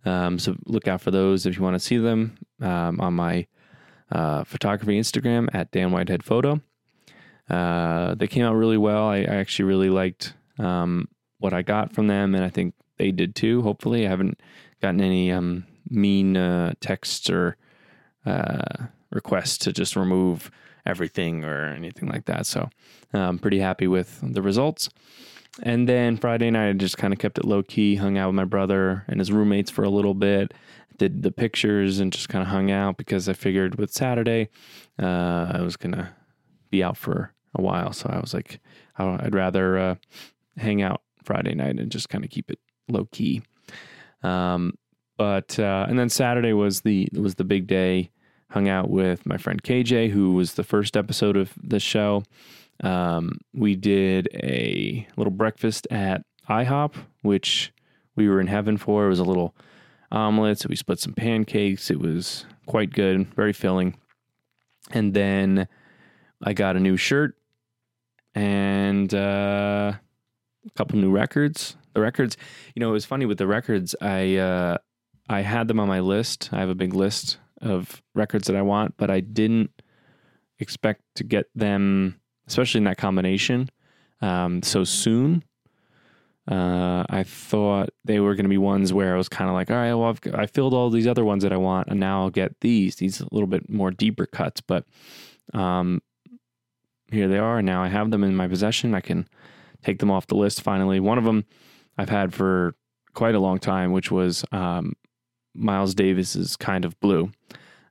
Um, 0.06 0.40
so 0.40 0.56
look 0.66 0.88
out 0.88 1.02
for 1.02 1.12
those 1.12 1.46
if 1.46 1.58
you 1.58 1.64
want 1.64 1.76
to 1.76 1.80
see 1.80 1.98
them 1.98 2.38
um, 2.62 3.00
on 3.00 3.14
my 3.14 3.48
uh, 4.12 4.44
photography 4.44 5.00
Instagram 5.00 5.50
at 5.54 5.72
Dan 5.72 5.92
Whitehead 5.92 6.24
Photo. 6.24 6.62
Uh, 7.50 8.16
they 8.16 8.28
came 8.28 8.46
out 8.46 8.54
really 8.54 8.78
well. 8.78 9.08
I, 9.08 9.18
I 9.18 9.36
actually 9.36 9.66
really 9.66 9.90
liked 9.90 10.34
um, 10.58 11.08
what 11.40 11.54
I 11.54 11.62
got 11.62 11.94
from 11.94 12.08
them, 12.08 12.36
and 12.36 12.44
I 12.44 12.50
think 12.50 12.76
they 12.98 13.12
did 13.12 13.36
too. 13.36 13.62
Hopefully, 13.62 14.06
I 14.06 14.10
haven't 14.10 14.40
gotten 14.82 15.02
any 15.02 15.32
um, 15.32 15.66
mean 15.90 16.38
uh, 16.38 16.74
texts 16.80 17.30
or 17.30 17.58
uh, 18.30 18.86
requests 19.12 19.58
to 19.60 19.74
just 19.74 19.96
remove 19.96 20.52
everything 20.86 21.44
or 21.44 21.66
anything 21.68 22.08
like 22.10 22.26
that. 22.26 22.46
So 22.46 22.70
I'm 23.14 23.40
pretty 23.40 23.60
happy 23.60 23.88
with 23.88 24.20
the 24.22 24.42
results. 24.42 24.90
And 25.64 25.90
then 25.90 26.18
Friday 26.18 26.52
night, 26.52 26.70
I 26.70 26.74
just 26.74 26.98
kind 26.98 27.14
of 27.14 27.20
kept 27.20 27.38
it 27.38 27.46
low 27.46 27.64
key, 27.64 27.96
hung 27.96 28.18
out 28.18 28.28
with 28.28 28.36
my 28.36 28.46
brother 28.46 29.04
and 29.08 29.20
his 29.20 29.32
roommates 29.32 29.72
for 29.72 29.84
a 29.84 29.90
little 29.90 30.14
bit, 30.14 30.54
did 30.98 31.24
the 31.24 31.32
pictures 31.32 32.00
and 32.00 32.14
just 32.14 32.30
kind 32.30 32.42
of 32.42 32.50
hung 32.50 32.72
out 32.72 32.98
because 32.98 33.28
I 33.28 33.34
figured 33.34 33.76
with 33.76 33.92
Saturday, 33.92 34.50
uh, 35.02 35.52
I 35.54 35.62
was 35.62 35.76
going 35.76 35.94
to 35.94 36.10
be 36.70 36.84
out 36.84 36.98
for 36.98 37.34
a 37.56 37.62
while. 37.62 37.94
So 37.94 38.10
I 38.10 38.20
was 38.20 38.34
like, 38.34 38.60
I'd 38.98 39.34
rather 39.34 39.78
uh, 39.78 39.96
hang 40.58 40.82
out 40.82 41.02
Friday 41.24 41.56
night 41.56 41.80
and 41.80 41.92
just 41.92 42.10
kind 42.10 42.24
of 42.24 42.30
keep 42.30 42.52
it 42.52 42.60
low 42.88 43.08
key. 43.12 43.42
Um, 44.24 44.74
but 45.18 45.60
uh, 45.60 45.86
and 45.90 45.98
then 46.00 46.10
Saturday 46.10 46.54
was 46.54 46.82
the 46.82 47.10
was 47.14 47.36
the 47.36 47.44
big 47.44 47.68
day. 47.68 48.12
Hung 48.52 48.68
out 48.68 48.90
with 48.90 49.26
my 49.26 49.38
friend 49.38 49.62
KJ, 49.62 50.10
who 50.10 50.34
was 50.34 50.54
the 50.54 50.64
first 50.64 50.98
episode 50.98 51.38
of 51.38 51.54
the 51.62 51.80
show. 51.80 52.24
Um, 52.82 53.40
we 53.54 53.76
did 53.76 54.28
a 54.34 55.08
little 55.18 55.32
breakfast 55.32 55.88
at 55.92 56.24
IHOP, 56.50 56.96
which 57.22 57.72
we 58.16 58.28
were 58.28 58.42
in 58.42 58.48
heaven 58.48 58.78
for. 58.78 59.06
It 59.06 59.10
was 59.10 59.20
a 59.20 59.24
little 59.24 59.56
omelet, 60.12 60.60
so 60.60 60.68
we 60.70 60.76
split 60.76 61.00
some 61.00 61.14
pancakes. 61.14 61.92
It 61.92 62.00
was 62.00 62.46
quite 62.66 62.92
good, 62.92 63.32
very 63.36 63.54
filling. 63.54 63.96
And 64.92 65.14
then 65.14 65.68
I 66.42 66.54
got 66.54 66.76
a 66.76 66.80
new 66.80 66.98
shirt 66.98 67.36
and 68.34 69.14
uh, 69.14 69.94
a 70.66 70.70
couple 70.76 70.98
new 70.98 71.12
records. 71.12 71.76
The 71.94 72.02
records, 72.02 72.38
you 72.76 72.80
know, 72.80 72.90
it 72.90 72.94
was 72.94 73.06
funny 73.06 73.26
with 73.26 73.38
the 73.38 73.48
records. 73.48 73.96
I 74.02 74.38
uh, 74.38 74.78
I 75.28 75.42
had 75.42 75.68
them 75.68 75.80
on 75.80 75.88
my 75.88 76.00
list. 76.00 76.50
I 76.52 76.60
have 76.60 76.70
a 76.70 76.76
big 76.76 76.94
list 76.94 77.38
of 77.62 78.02
records 78.16 78.48
that 78.48 78.56
I 78.56 78.62
want, 78.62 78.96
but 78.98 79.10
I 79.10 79.20
didn't 79.20 79.72
expect 80.60 81.02
to 81.16 81.24
get 81.24 81.46
them, 81.56 82.20
especially 82.48 82.80
in 82.80 82.86
that 82.86 82.98
combination, 82.98 83.70
um, 84.22 84.62
so 84.64 84.84
soon. 84.84 85.44
Uh, 86.50 87.06
I 87.10 87.24
thought 87.24 87.90
they 88.06 88.20
were 88.20 88.34
going 88.34 88.46
to 88.46 88.50
be 88.50 88.58
ones 88.58 88.92
where 88.92 89.14
I 89.14 89.18
was 89.18 89.30
kind 89.30 89.50
of 89.50 89.54
like, 89.54 89.70
all 89.70 89.78
right, 89.78 89.94
well, 89.94 90.10
I've, 90.10 90.20
I 90.34 90.48
filled 90.48 90.74
all 90.74 90.90
these 90.90 91.06
other 91.06 91.24
ones 91.24 91.44
that 91.44 91.54
I 91.54 91.58
want, 91.58 91.90
and 91.90 92.00
now 92.00 92.24
I'll 92.24 92.32
get 92.32 92.60
these, 92.62 92.96
these 92.96 93.22
a 93.22 93.28
little 93.32 93.48
bit 93.48 93.70
more 93.70 93.92
deeper 93.92 94.26
cuts. 94.26 94.60
But 94.60 94.86
um, 95.54 96.02
here 97.12 97.28
they 97.28 97.38
are. 97.38 97.62
Now 97.62 97.84
I 97.84 97.88
have 97.88 98.10
them 98.10 98.24
in 98.24 98.36
my 98.36 98.48
possession. 98.48 98.96
I 98.96 99.02
can 99.02 99.28
take 99.84 100.00
them 100.00 100.10
off 100.10 100.28
the 100.28 100.36
list 100.36 100.62
finally. 100.62 101.00
One 101.00 101.18
of 101.18 101.24
them 101.24 101.46
I've 101.98 102.10
had 102.10 102.34
for 102.34 102.76
quite 103.14 103.36
a 103.36 103.40
long 103.40 103.60
time, 103.60 103.92
which 103.92 104.12
was 104.12 104.44
um, 104.52 104.94
Miles 105.54 105.94
Davis's 105.94 106.56
Kind 106.56 106.86
of 106.86 107.00
Blue, 107.00 107.32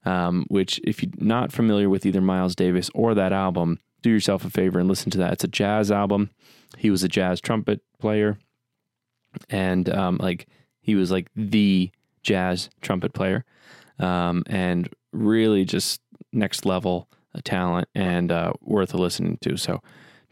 um, 0.05 0.47
which, 0.49 0.81
if 0.85 1.03
you're 1.03 1.13
not 1.19 1.53
familiar 1.53 1.89
with 1.89 2.07
either 2.07 2.21
Miles 2.21 2.55
Davis 2.55 2.91
or 2.95 3.15
that 3.15 3.33
album, 3.33 3.79
do 4.03 4.11
yourself 4.11 4.45
a 4.45 4.51
favor 4.51 4.79
and 4.79 4.89
listen 4.89 5.11
to 5.11 5.19
that. 5.19 5.33
It's 5.33 5.45
a 5.45 5.49
jazz 5.49 5.91
album. 5.91 6.31
He 6.77 6.91
was 6.91 7.03
a 7.03 7.09
jazz 7.09 7.41
trumpet 7.41 7.81
player, 7.99 8.39
and 9.51 9.89
um, 9.91 10.19
like 10.21 10.47
he 10.81 10.95
was 10.95 11.11
like 11.11 11.29
the 11.35 11.91
jazz 12.23 12.71
trumpet 12.81 13.13
player, 13.13 13.45
um, 13.99 14.45
and 14.47 14.89
really 15.13 15.65
just 15.65 16.01
next 16.33 16.65
level 16.65 17.09
talent 17.45 17.89
and 17.95 18.33
uh, 18.33 18.53
worth 18.61 18.95
listening 18.95 19.39
to. 19.43 19.57
So 19.57 19.81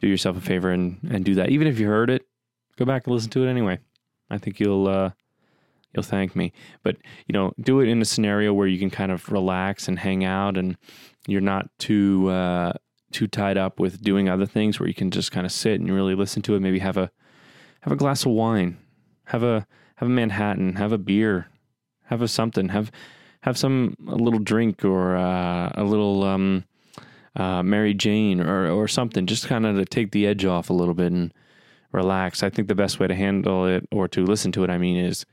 do 0.00 0.08
yourself 0.08 0.36
a 0.36 0.40
favor 0.40 0.70
and, 0.70 0.98
and 1.10 1.24
do 1.24 1.34
that. 1.36 1.50
Even 1.50 1.66
if 1.66 1.78
you 1.78 1.86
heard 1.86 2.10
it, 2.10 2.26
go 2.76 2.84
back 2.84 3.06
and 3.06 3.14
listen 3.14 3.30
to 3.30 3.44
it 3.46 3.50
anyway. 3.50 3.78
I 4.28 4.38
think 4.38 4.60
you'll 4.60 4.88
uh, 4.88 5.10
you'll 5.96 6.02
thank 6.02 6.36
me. 6.36 6.52
But 6.82 6.96
you 7.26 7.32
know, 7.32 7.52
do 7.60 7.80
it 7.80 7.88
in 7.88 8.02
a 8.02 8.04
scenario 8.04 8.52
where 8.52 8.66
you 8.66 8.78
can 8.78 8.90
kind 8.90 9.10
of 9.10 9.32
relax 9.32 9.88
and 9.88 9.98
hang 9.98 10.24
out, 10.24 10.56
and 10.56 10.76
you're 11.26 11.40
not 11.40 11.70
too 11.78 12.28
uh, 12.28 12.74
too 13.12 13.26
tied 13.26 13.56
up 13.56 13.80
with 13.80 14.02
doing 14.02 14.28
other 14.28 14.46
things. 14.46 14.78
Where 14.78 14.88
you 14.88 14.94
can 14.94 15.10
just 15.10 15.32
kind 15.32 15.46
of 15.46 15.52
sit 15.52 15.80
and 15.80 15.92
really 15.92 16.14
listen 16.14 16.42
to 16.42 16.54
it. 16.54 16.60
Maybe 16.60 16.78
have 16.80 16.96
a 16.96 17.10
have 17.80 17.92
a 17.92 17.96
glass 17.96 18.24
of 18.24 18.32
wine, 18.32 18.76
have 19.26 19.42
a 19.42 19.66
have 19.96 20.08
a 20.08 20.12
Manhattan, 20.12 20.76
have 20.76 20.92
a 20.92 20.98
beer, 20.98 21.48
have 22.04 22.22
a 22.22 22.28
something, 22.28 22.68
have 22.68 22.90
have 23.40 23.56
some 23.56 23.96
a 24.08 24.16
little 24.16 24.40
drink 24.40 24.84
or 24.84 25.16
uh, 25.16 25.72
a 25.74 25.84
little 25.84 26.24
um, 26.24 26.64
uh, 27.34 27.62
Mary 27.62 27.94
Jane 27.94 28.40
or 28.40 28.70
or 28.70 28.86
something, 28.88 29.26
just 29.26 29.46
kind 29.46 29.64
of 29.64 29.76
to 29.76 29.84
take 29.84 30.12
the 30.12 30.26
edge 30.26 30.44
off 30.44 30.68
a 30.68 30.74
little 30.74 30.94
bit 30.94 31.12
and 31.12 31.32
relax. 31.92 32.42
I 32.42 32.50
think 32.50 32.68
the 32.68 32.74
best 32.74 33.00
way 33.00 33.06
to 33.06 33.14
handle 33.14 33.66
it 33.66 33.86
or 33.90 34.08
to 34.08 34.24
listen 34.24 34.52
to 34.52 34.64
it, 34.64 34.70
I 34.70 34.78
mean, 34.78 34.96
is 34.96 35.24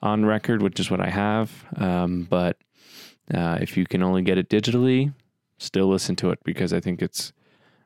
on 0.00 0.24
record, 0.24 0.62
which 0.62 0.78
is 0.80 0.90
what 0.90 1.00
I 1.00 1.10
have. 1.10 1.50
Um, 1.76 2.26
but 2.28 2.58
uh, 3.32 3.58
if 3.60 3.76
you 3.76 3.84
can 3.86 4.02
only 4.02 4.22
get 4.22 4.38
it 4.38 4.48
digitally, 4.48 5.12
still 5.58 5.88
listen 5.88 6.16
to 6.16 6.30
it 6.30 6.38
because 6.44 6.72
I 6.72 6.80
think 6.80 7.02
it's 7.02 7.32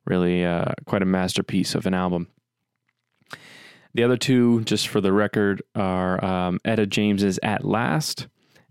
really 0.04 0.44
uh, 0.44 0.72
quite 0.84 1.02
a 1.02 1.06
masterpiece 1.06 1.74
of 1.74 1.86
an 1.86 1.94
album. 1.94 2.28
The 3.94 4.04
other 4.04 4.16
two, 4.16 4.62
just 4.64 4.88
for 4.88 5.00
the 5.00 5.12
record, 5.12 5.62
are 5.74 6.24
um, 6.24 6.60
Etta 6.64 6.86
James's 6.86 7.38
"At 7.42 7.64
Last" 7.64 8.26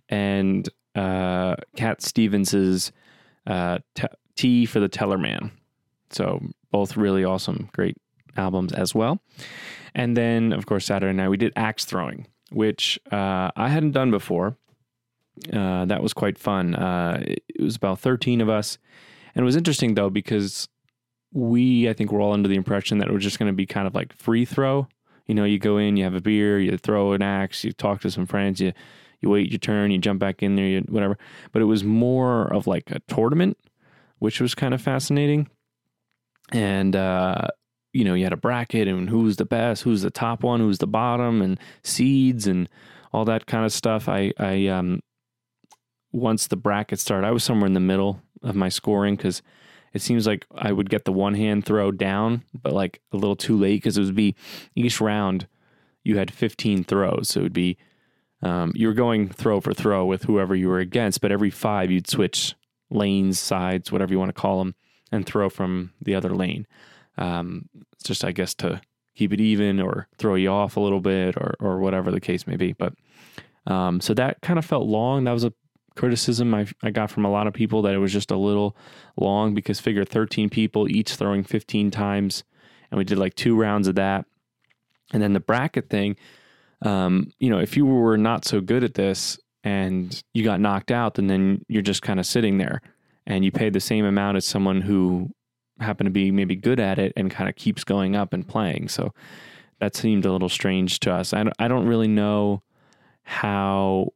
and 0.10 0.67
uh, 0.95 1.55
Cat 1.75 2.01
Stevens's 2.01 2.91
uh, 3.45 3.79
Tea 4.36 4.65
for 4.65 4.79
the 4.79 4.89
Tillerman. 4.89 5.51
So 6.10 6.41
both 6.71 6.98
really 6.98 7.24
awesome, 7.24 7.69
great 7.74 7.98
albums 8.36 8.74
as 8.74 8.95
well. 8.95 9.21
And 9.93 10.15
then, 10.17 10.53
of 10.53 10.65
course, 10.65 10.86
Saturday 10.86 11.13
night 11.13 11.29
we 11.29 11.38
did 11.38 11.53
axe 11.55 11.86
throwing, 11.86 12.27
which 12.51 13.00
uh, 13.12 13.51
I 13.55 13.70
hadn't 13.70 13.91
done 13.91 14.12
before. 14.12 14.58
Uh, 15.51 15.86
that 15.86 16.03
was 16.03 16.13
quite 16.13 16.38
fun. 16.38 16.75
Uh, 16.75 17.24
it 17.24 17.62
was 17.62 17.75
about 17.75 18.00
13 18.00 18.41
of 18.41 18.50
us. 18.50 18.77
And 19.34 19.43
it 19.43 19.46
was 19.46 19.55
interesting, 19.55 19.96
though, 19.96 20.10
because 20.10 20.67
we, 21.34 21.89
I 21.89 21.93
think, 21.93 22.12
we're 22.12 22.22
all 22.22 22.34
under 22.34 22.50
the 22.50 22.55
impression 22.55 22.98
that 22.98 23.08
it 23.08 23.13
was 23.13 23.24
just 23.24 23.39
going 23.39 23.51
to 23.51 23.55
be 23.55 23.65
kind 23.65 23.88
of 23.88 23.96
like 23.96 24.13
free 24.13 24.46
throw. 24.46 24.88
You 25.27 25.36
know, 25.36 25.46
you 25.46 25.60
go 25.60 25.77
in, 25.77 25.98
you 25.98 26.03
have 26.03 26.15
a 26.15 26.22
beer, 26.22 26.60
you 26.60 26.77
throw 26.77 27.13
an 27.13 27.22
axe, 27.22 27.63
you 27.63 27.72
talk 27.72 28.01
to 28.01 28.12
some 28.12 28.25
friends, 28.25 28.60
you 28.60 28.74
you 29.22 29.29
wait 29.29 29.51
your 29.51 29.60
turn, 29.60 29.91
you 29.91 30.00
jump 30.00 30.20
back 30.20 30.41
in 30.41 30.55
there, 30.55 30.65
you, 30.65 30.79
whatever. 30.89 31.17
But 31.51 31.62
it 31.62 31.65
was 31.65 31.84
more 31.84 32.51
of 32.51 32.65
like 32.65 32.89
a 32.89 33.00
tournament 33.01 33.58
which 34.17 34.41
was 34.41 34.53
kind 34.53 34.74
of 34.74 34.81
fascinating. 34.81 35.50
And, 36.51 36.96
uh, 36.96 37.48
you 37.93 38.03
know, 38.05 38.13
you 38.13 38.24
had 38.24 38.33
a 38.33 38.38
bracket 38.38 38.88
and 38.88 39.10
who's 39.10 39.36
the 39.36 39.45
best, 39.45 39.83
who's 39.83 40.01
the 40.01 40.12
top 40.12 40.43
one, 40.43 40.60
who's 40.60 40.77
the 40.77 40.88
bottom, 40.88 41.41
and 41.41 41.60
seeds 41.83 42.48
and 42.48 42.69
all 43.13 43.25
that 43.25 43.45
kind 43.45 43.65
of 43.65 43.74
stuff. 43.74 44.07
I, 44.07 44.31
I, 44.38 44.67
um, 44.67 45.01
once 46.12 46.48
the 46.48 46.55
bracket 46.57 47.00
started, 47.00 47.27
I 47.27 47.31
was 47.31 47.43
somewhere 47.43 47.67
in 47.67 47.74
the 47.74 47.79
middle 47.79 48.21
of 48.43 48.55
my 48.55 48.69
scoring 48.69 49.15
because 49.15 49.41
it 49.93 50.01
seems 50.01 50.25
like 50.25 50.45
I 50.55 50.71
would 50.71 50.89
get 50.89 51.05
the 51.05 51.12
one 51.12 51.33
hand 51.33 51.65
throw 51.65 51.91
down, 51.91 52.43
but 52.53 52.74
like 52.74 53.01
a 53.12 53.17
little 53.17 53.36
too 53.36 53.57
late 53.57 53.77
because 53.77 53.98
it 53.98 54.03
would 54.03 54.15
be 54.15 54.36
each 54.75 55.01
round 55.01 55.48
you 56.03 56.17
had 56.17 56.31
15 56.31 56.86
throws. 56.86 57.29
So 57.29 57.41
it 57.41 57.43
would 57.43 57.53
be, 57.53 57.77
um, 58.41 58.71
you 58.74 58.88
were 58.88 58.93
going 58.93 59.29
throw 59.29 59.60
for 59.60 59.74
throw 59.74 60.05
with 60.05 60.24
whoever 60.24 60.55
you 60.55 60.67
were 60.69 60.79
against, 60.79 61.21
but 61.21 61.31
every 61.31 61.50
five 61.50 61.91
you'd 61.91 62.10
switch 62.10 62.55
lanes, 62.89 63.39
sides, 63.39 63.91
whatever 63.91 64.12
you 64.12 64.19
want 64.19 64.29
to 64.29 64.41
call 64.41 64.60
them, 64.60 64.75
and 65.12 65.25
throw 65.25 65.50
from 65.50 65.91
the 66.01 66.15
other 66.15 66.33
lane. 66.33 66.65
Um, 67.21 67.69
it's 67.93 68.03
just, 68.03 68.23
I 68.23 68.31
guess, 68.31 68.53
to 68.55 68.81
keep 69.15 69.33
it 69.33 69.41
even 69.41 69.79
or 69.79 70.07
throw 70.17 70.35
you 70.35 70.49
off 70.49 70.77
a 70.77 70.79
little 70.79 71.01
bit 71.01 71.35
or, 71.37 71.55
or 71.59 71.79
whatever 71.79 72.11
the 72.11 72.21
case 72.21 72.47
may 72.47 72.55
be. 72.55 72.73
But 72.73 72.93
um, 73.67 74.01
so 74.01 74.13
that 74.15 74.41
kind 74.41 74.57
of 74.57 74.65
felt 74.65 74.87
long. 74.87 75.25
That 75.25 75.33
was 75.33 75.43
a 75.43 75.53
criticism 75.95 76.53
I, 76.53 76.67
I 76.81 76.89
got 76.89 77.11
from 77.11 77.25
a 77.25 77.31
lot 77.31 77.47
of 77.47 77.53
people 77.53 77.81
that 77.83 77.93
it 77.93 77.99
was 77.99 78.13
just 78.13 78.31
a 78.31 78.37
little 78.37 78.75
long 79.17 79.53
because 79.53 79.79
figure 79.79 80.05
13 80.05 80.49
people 80.49 80.89
each 80.89 81.15
throwing 81.15 81.43
15 81.43 81.91
times. 81.91 82.43
And 82.89 82.97
we 82.97 83.03
did 83.03 83.17
like 83.17 83.35
two 83.35 83.55
rounds 83.55 83.87
of 83.87 83.95
that. 83.95 84.25
And 85.13 85.21
then 85.21 85.33
the 85.33 85.39
bracket 85.39 85.89
thing, 85.89 86.15
um, 86.81 87.31
you 87.39 87.49
know, 87.49 87.59
if 87.59 87.77
you 87.77 87.85
were 87.85 88.17
not 88.17 88.45
so 88.45 88.61
good 88.61 88.83
at 88.83 88.95
this, 88.95 89.37
and 89.63 90.23
you 90.33 90.43
got 90.43 90.59
knocked 90.59 90.91
out, 90.91 91.19
and 91.19 91.29
then 91.29 91.63
you're 91.67 91.81
just 91.81 92.01
kind 92.01 92.19
of 92.19 92.25
sitting 92.25 92.57
there 92.57 92.81
and 93.27 93.45
you 93.45 93.51
pay 93.51 93.69
the 93.69 93.79
same 93.79 94.05
amount 94.05 94.37
as 94.37 94.45
someone 94.45 94.81
who 94.81 95.29
happened 95.81 96.07
to 96.07 96.11
be 96.11 96.31
maybe 96.31 96.55
good 96.55 96.79
at 96.79 97.00
it 97.00 97.13
and 97.15 97.31
kind 97.31 97.50
of 97.50 97.55
keeps 97.55 97.83
going 97.83 98.15
up 98.15 98.33
and 98.33 98.47
playing. 98.47 98.88
So 98.89 99.13
that 99.79 99.95
seemed 99.95 100.25
a 100.25 100.31
little 100.31 100.50
strange 100.50 101.00
to 101.01 101.11
us. 101.11 101.33
I 101.33 101.43
don't, 101.43 101.55
I 101.59 101.67
don't 101.67 101.88
really 101.88 102.07
know 102.07 102.61
how 103.23 104.13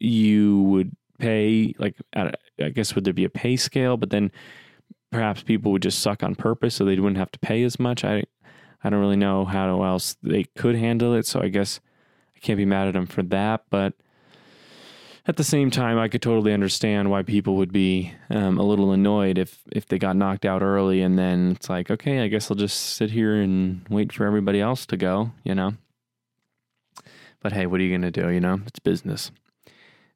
you 0.00 0.62
would 0.62 0.96
pay, 1.18 1.74
like, 1.78 1.96
I 2.14 2.32
guess 2.74 2.94
would 2.94 3.04
there 3.04 3.12
be 3.12 3.24
a 3.24 3.30
pay 3.30 3.56
scale, 3.56 3.96
but 3.96 4.10
then 4.10 4.30
perhaps 5.10 5.42
people 5.42 5.72
would 5.72 5.82
just 5.82 6.00
suck 6.00 6.22
on 6.22 6.34
purpose 6.34 6.74
so 6.74 6.84
they 6.84 6.96
wouldn't 6.96 7.16
have 7.16 7.32
to 7.32 7.38
pay 7.38 7.62
as 7.62 7.78
much. 7.78 8.04
I, 8.04 8.24
I 8.82 8.90
don't 8.90 9.00
really 9.00 9.16
know 9.16 9.44
how 9.44 9.82
else 9.82 10.16
they 10.22 10.44
could 10.56 10.76
handle 10.76 11.14
it. 11.14 11.26
So 11.26 11.40
I 11.40 11.48
guess 11.48 11.80
I 12.36 12.38
can't 12.40 12.56
be 12.56 12.64
mad 12.64 12.88
at 12.88 12.94
them 12.94 13.06
for 13.06 13.22
that, 13.24 13.62
but 13.70 13.94
at 15.28 15.36
the 15.36 15.44
same 15.44 15.70
time, 15.70 15.98
I 15.98 16.08
could 16.08 16.22
totally 16.22 16.54
understand 16.54 17.10
why 17.10 17.22
people 17.22 17.56
would 17.56 17.70
be 17.70 18.14
um, 18.30 18.58
a 18.58 18.62
little 18.62 18.92
annoyed 18.92 19.36
if 19.36 19.62
if 19.70 19.86
they 19.86 19.98
got 19.98 20.16
knocked 20.16 20.46
out 20.46 20.62
early, 20.62 21.02
and 21.02 21.18
then 21.18 21.52
it's 21.52 21.68
like, 21.68 21.90
okay, 21.90 22.20
I 22.20 22.28
guess 22.28 22.50
I'll 22.50 22.56
just 22.56 22.96
sit 22.96 23.10
here 23.10 23.36
and 23.36 23.86
wait 23.90 24.10
for 24.10 24.26
everybody 24.26 24.58
else 24.58 24.86
to 24.86 24.96
go, 24.96 25.32
you 25.44 25.54
know. 25.54 25.74
But 27.40 27.52
hey, 27.52 27.66
what 27.66 27.78
are 27.78 27.84
you 27.84 27.98
to 27.98 28.10
do? 28.10 28.30
You 28.30 28.40
know, 28.40 28.60
it's 28.66 28.78
business. 28.78 29.30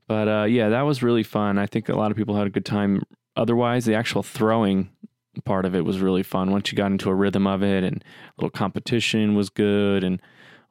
But 0.08 0.28
uh, 0.28 0.44
yeah, 0.44 0.70
that 0.70 0.82
was 0.82 1.02
really 1.02 1.22
fun. 1.22 1.58
I 1.58 1.66
think 1.66 1.90
a 1.90 1.94
lot 1.94 2.10
of 2.10 2.16
people 2.16 2.34
had 2.34 2.46
a 2.46 2.50
good 2.50 2.64
time. 2.64 3.02
Otherwise, 3.36 3.84
the 3.84 3.94
actual 3.94 4.22
throwing 4.22 4.90
part 5.44 5.66
of 5.66 5.74
it 5.74 5.84
was 5.84 6.00
really 6.00 6.22
fun. 6.22 6.50
Once 6.50 6.72
you 6.72 6.76
got 6.76 6.90
into 6.90 7.10
a 7.10 7.14
rhythm 7.14 7.46
of 7.46 7.62
it, 7.62 7.84
and 7.84 7.98
a 7.98 8.32
little 8.38 8.50
competition 8.50 9.34
was 9.34 9.50
good, 9.50 10.04
and 10.04 10.22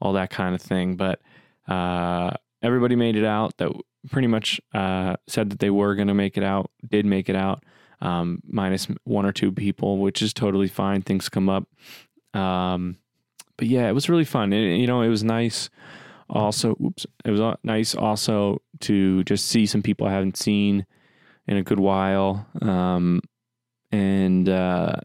all 0.01 0.13
that 0.13 0.31
kind 0.31 0.55
of 0.55 0.61
thing. 0.61 0.95
But 0.95 1.21
uh, 1.67 2.31
everybody 2.63 2.95
made 2.95 3.15
it 3.15 3.23
out. 3.23 3.57
That 3.57 3.71
pretty 4.09 4.27
much 4.27 4.59
uh, 4.73 5.15
said 5.27 5.49
that 5.51 5.59
they 5.59 5.69
were 5.69 5.95
going 5.95 6.07
to 6.07 6.13
make 6.13 6.37
it 6.37 6.43
out. 6.43 6.71
Did 6.87 7.05
make 7.05 7.29
it 7.29 7.35
out, 7.35 7.63
um, 8.01 8.41
minus 8.47 8.87
one 9.03 9.25
or 9.25 9.31
two 9.31 9.51
people, 9.51 9.97
which 9.99 10.21
is 10.21 10.33
totally 10.33 10.67
fine. 10.67 11.01
Things 11.01 11.29
come 11.29 11.49
up. 11.49 11.67
Um, 12.33 12.97
but 13.57 13.67
yeah, 13.67 13.87
it 13.87 13.93
was 13.93 14.09
really 14.09 14.25
fun. 14.25 14.53
It, 14.53 14.77
you 14.77 14.87
know, 14.87 15.01
it 15.01 15.09
was 15.09 15.23
nice. 15.23 15.69
Also, 16.29 16.77
oops, 16.83 17.05
it 17.25 17.31
was 17.31 17.57
nice 17.63 17.93
also 17.93 18.61
to 18.79 19.23
just 19.25 19.47
see 19.47 19.65
some 19.65 19.83
people 19.83 20.07
I 20.07 20.13
haven't 20.13 20.37
seen 20.37 20.85
in 21.45 21.57
a 21.57 21.63
good 21.63 21.79
while, 21.79 22.47
um, 22.61 23.21
and 23.91 24.47
uh, 24.47 24.95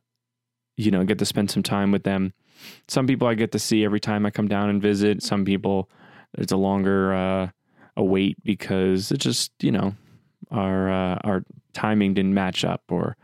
you 0.76 0.92
know, 0.92 1.04
get 1.04 1.18
to 1.18 1.24
spend 1.24 1.50
some 1.50 1.64
time 1.64 1.90
with 1.90 2.04
them. 2.04 2.32
Some 2.86 3.06
people 3.06 3.26
I 3.26 3.34
get 3.34 3.52
to 3.52 3.58
see 3.58 3.84
every 3.84 4.00
time 4.00 4.24
I 4.24 4.30
come 4.30 4.46
down 4.46 4.70
and 4.70 4.80
visit. 4.80 5.22
Some 5.22 5.44
people 5.44 5.90
it's 6.38 6.52
a 6.52 6.56
longer 6.56 7.14
uh, 7.14 7.48
a 7.96 8.04
wait 8.04 8.42
because 8.44 9.10
it 9.10 9.18
just 9.18 9.52
you 9.60 9.72
know 9.72 9.94
our 10.50 10.90
uh, 10.90 11.18
our 11.24 11.44
timing 11.72 12.14
didn't 12.14 12.34
match 12.34 12.64
up 12.64 12.82
or 12.88 13.16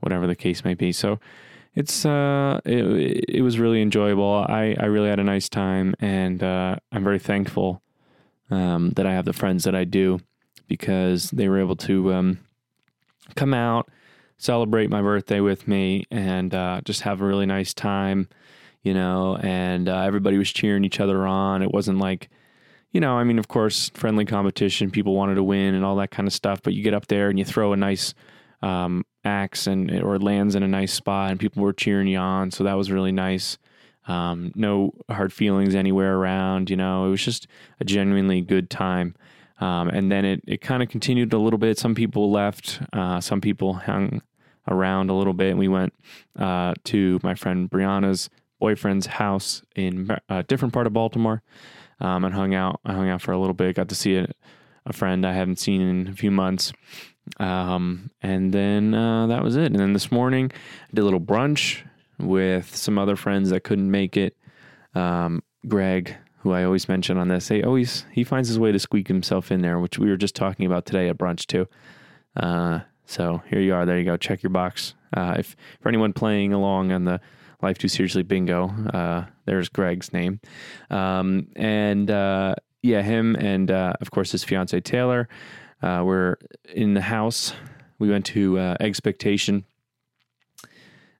whatever 0.00 0.26
the 0.26 0.36
case 0.36 0.64
may 0.64 0.74
be. 0.74 0.92
So 0.92 1.20
it's 1.74 2.04
uh 2.04 2.60
it, 2.64 3.24
it 3.28 3.42
was 3.42 3.58
really 3.58 3.80
enjoyable. 3.80 4.44
I 4.48 4.76
I 4.78 4.86
really 4.86 5.08
had 5.08 5.20
a 5.20 5.24
nice 5.24 5.48
time 5.48 5.94
and 6.00 6.42
uh, 6.42 6.76
I'm 6.90 7.04
very 7.04 7.18
thankful 7.18 7.82
um, 8.50 8.90
that 8.90 9.06
I 9.06 9.12
have 9.12 9.24
the 9.24 9.32
friends 9.32 9.64
that 9.64 9.74
I 9.74 9.84
do 9.84 10.20
because 10.68 11.30
they 11.30 11.48
were 11.48 11.60
able 11.60 11.76
to 11.76 12.12
um, 12.12 12.38
come 13.36 13.54
out 13.54 13.88
celebrate 14.42 14.90
my 14.90 15.00
birthday 15.00 15.38
with 15.38 15.68
me 15.68 16.04
and 16.10 16.52
uh, 16.52 16.80
just 16.84 17.02
have 17.02 17.20
a 17.20 17.24
really 17.24 17.46
nice 17.46 17.72
time, 17.72 18.28
you 18.82 18.92
know. 18.92 19.36
And 19.36 19.88
uh, 19.88 20.00
everybody 20.00 20.36
was 20.36 20.50
cheering 20.50 20.84
each 20.84 20.98
other 20.98 21.24
on. 21.26 21.62
It 21.62 21.70
wasn't 21.70 21.98
like 21.98 22.28
you 22.92 23.00
know, 23.00 23.16
I 23.16 23.24
mean, 23.24 23.38
of 23.38 23.48
course, 23.48 23.90
friendly 23.94 24.24
competition, 24.24 24.90
people 24.90 25.14
wanted 25.14 25.36
to 25.36 25.42
win 25.42 25.74
and 25.74 25.84
all 25.84 25.96
that 25.96 26.10
kind 26.10 26.26
of 26.26 26.32
stuff. 26.32 26.62
But 26.62 26.74
you 26.74 26.82
get 26.82 26.94
up 26.94 27.06
there 27.06 27.30
and 27.30 27.38
you 27.38 27.44
throw 27.44 27.72
a 27.72 27.76
nice 27.76 28.14
um, 28.60 29.04
axe 29.24 29.66
and 29.66 29.90
or 30.02 30.18
lands 30.18 30.54
in 30.54 30.62
a 30.62 30.68
nice 30.68 30.92
spot, 30.92 31.30
and 31.30 31.40
people 31.40 31.62
were 31.62 31.72
cheering 31.72 32.06
you 32.06 32.18
on. 32.18 32.50
So 32.50 32.64
that 32.64 32.74
was 32.74 32.90
really 32.90 33.12
nice. 33.12 33.58
Um, 34.06 34.52
no 34.54 34.92
hard 35.08 35.32
feelings 35.32 35.74
anywhere 35.74 36.16
around. 36.16 36.68
You 36.68 36.76
know, 36.76 37.06
it 37.06 37.10
was 37.10 37.24
just 37.24 37.46
a 37.80 37.84
genuinely 37.84 38.40
good 38.40 38.68
time. 38.68 39.14
Um, 39.60 39.88
and 39.88 40.10
then 40.10 40.24
it, 40.24 40.42
it 40.46 40.60
kind 40.60 40.82
of 40.82 40.88
continued 40.88 41.32
a 41.32 41.38
little 41.38 41.58
bit. 41.58 41.78
Some 41.78 41.94
people 41.94 42.32
left, 42.32 42.80
uh, 42.92 43.20
some 43.20 43.40
people 43.40 43.74
hung 43.74 44.20
around 44.68 45.08
a 45.08 45.14
little 45.14 45.34
bit. 45.34 45.50
And 45.50 45.58
we 45.58 45.68
went 45.68 45.94
uh, 46.36 46.74
to 46.84 47.20
my 47.22 47.36
friend 47.36 47.70
Brianna's 47.70 48.28
boyfriend's 48.58 49.06
house 49.06 49.62
in 49.76 50.10
a 50.28 50.42
different 50.42 50.74
part 50.74 50.88
of 50.88 50.92
Baltimore 50.92 51.42
um, 52.02 52.24
and 52.24 52.34
hung 52.34 52.54
out. 52.54 52.80
I 52.84 52.92
hung 52.92 53.08
out 53.08 53.22
for 53.22 53.32
a 53.32 53.38
little 53.38 53.54
bit. 53.54 53.76
Got 53.76 53.88
to 53.88 53.94
see 53.94 54.16
a, 54.16 54.26
a 54.84 54.92
friend 54.92 55.24
I 55.24 55.32
haven't 55.32 55.58
seen 55.58 55.80
in 55.80 56.08
a 56.08 56.12
few 56.12 56.30
months. 56.30 56.72
Um, 57.38 58.10
and 58.20 58.52
then 58.52 58.92
uh, 58.92 59.28
that 59.28 59.42
was 59.42 59.56
it. 59.56 59.66
And 59.66 59.78
then 59.78 59.92
this 59.92 60.10
morning, 60.10 60.50
I 60.52 60.94
did 60.94 61.02
a 61.02 61.04
little 61.04 61.20
brunch 61.20 61.80
with 62.18 62.76
some 62.76 62.98
other 62.98 63.16
friends 63.16 63.50
that 63.50 63.62
couldn't 63.62 63.90
make 63.90 64.16
it. 64.16 64.36
Um, 64.94 65.42
Greg, 65.68 66.16
who 66.38 66.52
I 66.52 66.64
always 66.64 66.88
mention 66.88 67.16
on 67.16 67.28
this, 67.28 67.48
he 67.48 67.62
always 67.62 68.04
he 68.10 68.24
finds 68.24 68.48
his 68.48 68.58
way 68.58 68.72
to 68.72 68.78
squeak 68.78 69.06
himself 69.06 69.52
in 69.52 69.62
there, 69.62 69.78
which 69.78 69.98
we 69.98 70.10
were 70.10 70.16
just 70.16 70.34
talking 70.34 70.66
about 70.66 70.84
today 70.84 71.08
at 71.08 71.16
brunch 71.16 71.46
too. 71.46 71.68
Uh, 72.36 72.80
so 73.06 73.42
here 73.48 73.60
you 73.60 73.74
are. 73.74 73.86
There 73.86 73.98
you 73.98 74.04
go. 74.04 74.16
Check 74.16 74.42
your 74.42 74.50
box. 74.50 74.94
Uh, 75.16 75.36
if 75.38 75.56
for 75.80 75.88
anyone 75.88 76.12
playing 76.12 76.52
along 76.52 76.90
on 76.90 77.04
the 77.04 77.20
Life 77.62 77.78
Too 77.78 77.88
Seriously 77.88 78.22
Bingo. 78.24 78.68
Uh, 78.92 79.24
there's 79.44 79.68
Greg's 79.68 80.12
name. 80.12 80.40
Um, 80.90 81.46
and 81.54 82.10
uh, 82.10 82.56
yeah, 82.82 83.02
him 83.02 83.36
and 83.36 83.70
uh, 83.70 83.94
of 84.00 84.10
course 84.10 84.32
his 84.32 84.42
fiance 84.42 84.80
Taylor 84.80 85.28
uh, 85.82 86.02
were 86.04 86.38
in 86.74 86.94
the 86.94 87.00
house. 87.00 87.54
We 87.98 88.10
went 88.10 88.26
to 88.26 88.58
uh, 88.58 88.76
Expectation. 88.80 89.64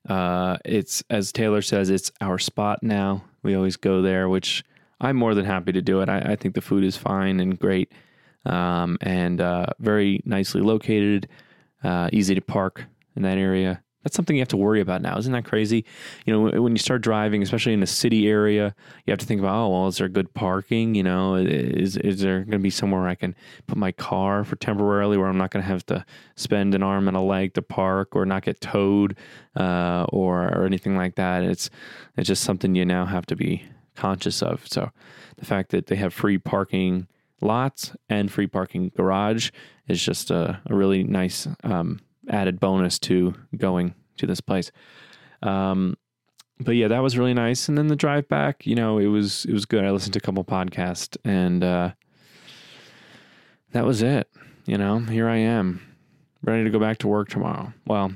Uh, 0.07 0.57
it's 0.65 1.01
as 1.09 1.31
Taylor 1.31 1.61
says, 1.61 1.89
it's 1.89 2.11
our 2.19 2.37
spot 2.37 2.83
now. 2.83 3.23
We 3.41 3.55
always 3.55 3.77
go 3.77 4.01
there, 4.01 4.27
which 4.27 4.63
I'm 4.99 5.15
more 5.15 5.33
than 5.33 5.45
happy 5.45 5.71
to 5.71 5.81
do 5.81 6.01
it. 6.01 6.09
I, 6.09 6.19
I 6.19 6.35
think 6.35 6.55
the 6.55 6.61
food 6.61 6.83
is 6.83 6.97
fine 6.97 7.39
and 7.39 7.57
great, 7.57 7.93
um, 8.45 8.97
and 8.99 9.41
very 9.79 10.21
nicely 10.25 10.59
located, 10.59 11.29
easy 12.11 12.35
to 12.35 12.41
park 12.41 12.85
in 13.15 13.21
that 13.21 13.37
area 13.37 13.81
that's 14.03 14.15
something 14.15 14.35
you 14.35 14.41
have 14.41 14.49
to 14.49 14.57
worry 14.57 14.81
about 14.81 15.01
now. 15.01 15.17
Isn't 15.17 15.31
that 15.31 15.45
crazy? 15.45 15.85
You 16.25 16.33
know, 16.33 16.61
when 16.61 16.73
you 16.73 16.79
start 16.79 17.01
driving, 17.01 17.41
especially 17.41 17.73
in 17.73 17.81
a 17.81 17.87
city 17.87 18.27
area, 18.27 18.75
you 19.05 19.11
have 19.11 19.19
to 19.19 19.25
think 19.25 19.39
about, 19.39 19.55
oh, 19.55 19.69
well, 19.69 19.87
is 19.87 19.97
there 19.97 20.09
good 20.09 20.33
parking? 20.33 20.93
You 20.95 21.03
know, 21.03 21.35
is 21.35 21.97
is 21.97 22.19
there 22.19 22.39
going 22.39 22.51
to 22.51 22.59
be 22.59 22.69
somewhere 22.69 23.07
I 23.07 23.15
can 23.15 23.35
put 23.67 23.77
my 23.77 23.91
car 23.91 24.43
for 24.43 24.55
temporarily 24.57 25.17
where 25.17 25.27
I'm 25.27 25.37
not 25.37 25.51
going 25.51 25.63
to 25.63 25.69
have 25.69 25.85
to 25.87 26.05
spend 26.35 26.75
an 26.75 26.83
arm 26.83 27.07
and 27.07 27.17
a 27.17 27.21
leg 27.21 27.53
to 27.55 27.61
park 27.61 28.15
or 28.15 28.25
not 28.25 28.43
get 28.43 28.61
towed 28.61 29.17
uh, 29.55 30.05
or 30.09 30.43
or 30.43 30.65
anything 30.65 30.97
like 30.97 31.15
that? 31.15 31.43
It's 31.43 31.69
it's 32.17 32.27
just 32.27 32.43
something 32.43 32.75
you 32.75 32.85
now 32.85 33.05
have 33.05 33.25
to 33.27 33.35
be 33.35 33.63
conscious 33.95 34.41
of. 34.41 34.67
So 34.67 34.91
the 35.37 35.45
fact 35.45 35.71
that 35.71 35.87
they 35.87 35.95
have 35.95 36.13
free 36.13 36.37
parking 36.37 37.07
lots 37.41 37.95
and 38.09 38.31
free 38.31 38.47
parking 38.47 38.91
garage 38.95 39.51
is 39.87 40.03
just 40.03 40.31
a, 40.31 40.61
a 40.65 40.75
really 40.75 41.03
nice 41.03 41.47
um, 41.63 41.99
added 42.29 42.59
bonus 42.59 42.99
to 42.99 43.35
going 43.57 43.95
to 44.17 44.27
this 44.27 44.41
place. 44.41 44.71
Um, 45.41 45.97
but 46.59 46.75
yeah, 46.75 46.87
that 46.87 47.03
was 47.03 47.17
really 47.17 47.33
nice. 47.33 47.67
And 47.67 47.77
then 47.77 47.87
the 47.87 47.95
drive 47.95 48.27
back, 48.27 48.65
you 48.65 48.75
know, 48.75 48.97
it 48.97 49.07
was 49.07 49.45
it 49.45 49.53
was 49.53 49.65
good. 49.65 49.83
I 49.83 49.91
listened 49.91 50.13
to 50.13 50.19
a 50.19 50.21
couple 50.21 50.43
podcasts, 50.43 51.17
and 51.25 51.63
uh, 51.63 51.91
that 53.71 53.85
was 53.85 54.01
it. 54.01 54.29
You 54.65 54.77
know, 54.77 54.99
here 54.99 55.27
I 55.27 55.37
am, 55.37 55.81
ready 56.41 56.63
to 56.63 56.69
go 56.69 56.79
back 56.79 56.99
to 56.99 57.07
work 57.07 57.29
tomorrow. 57.29 57.73
Well, 57.85 58.13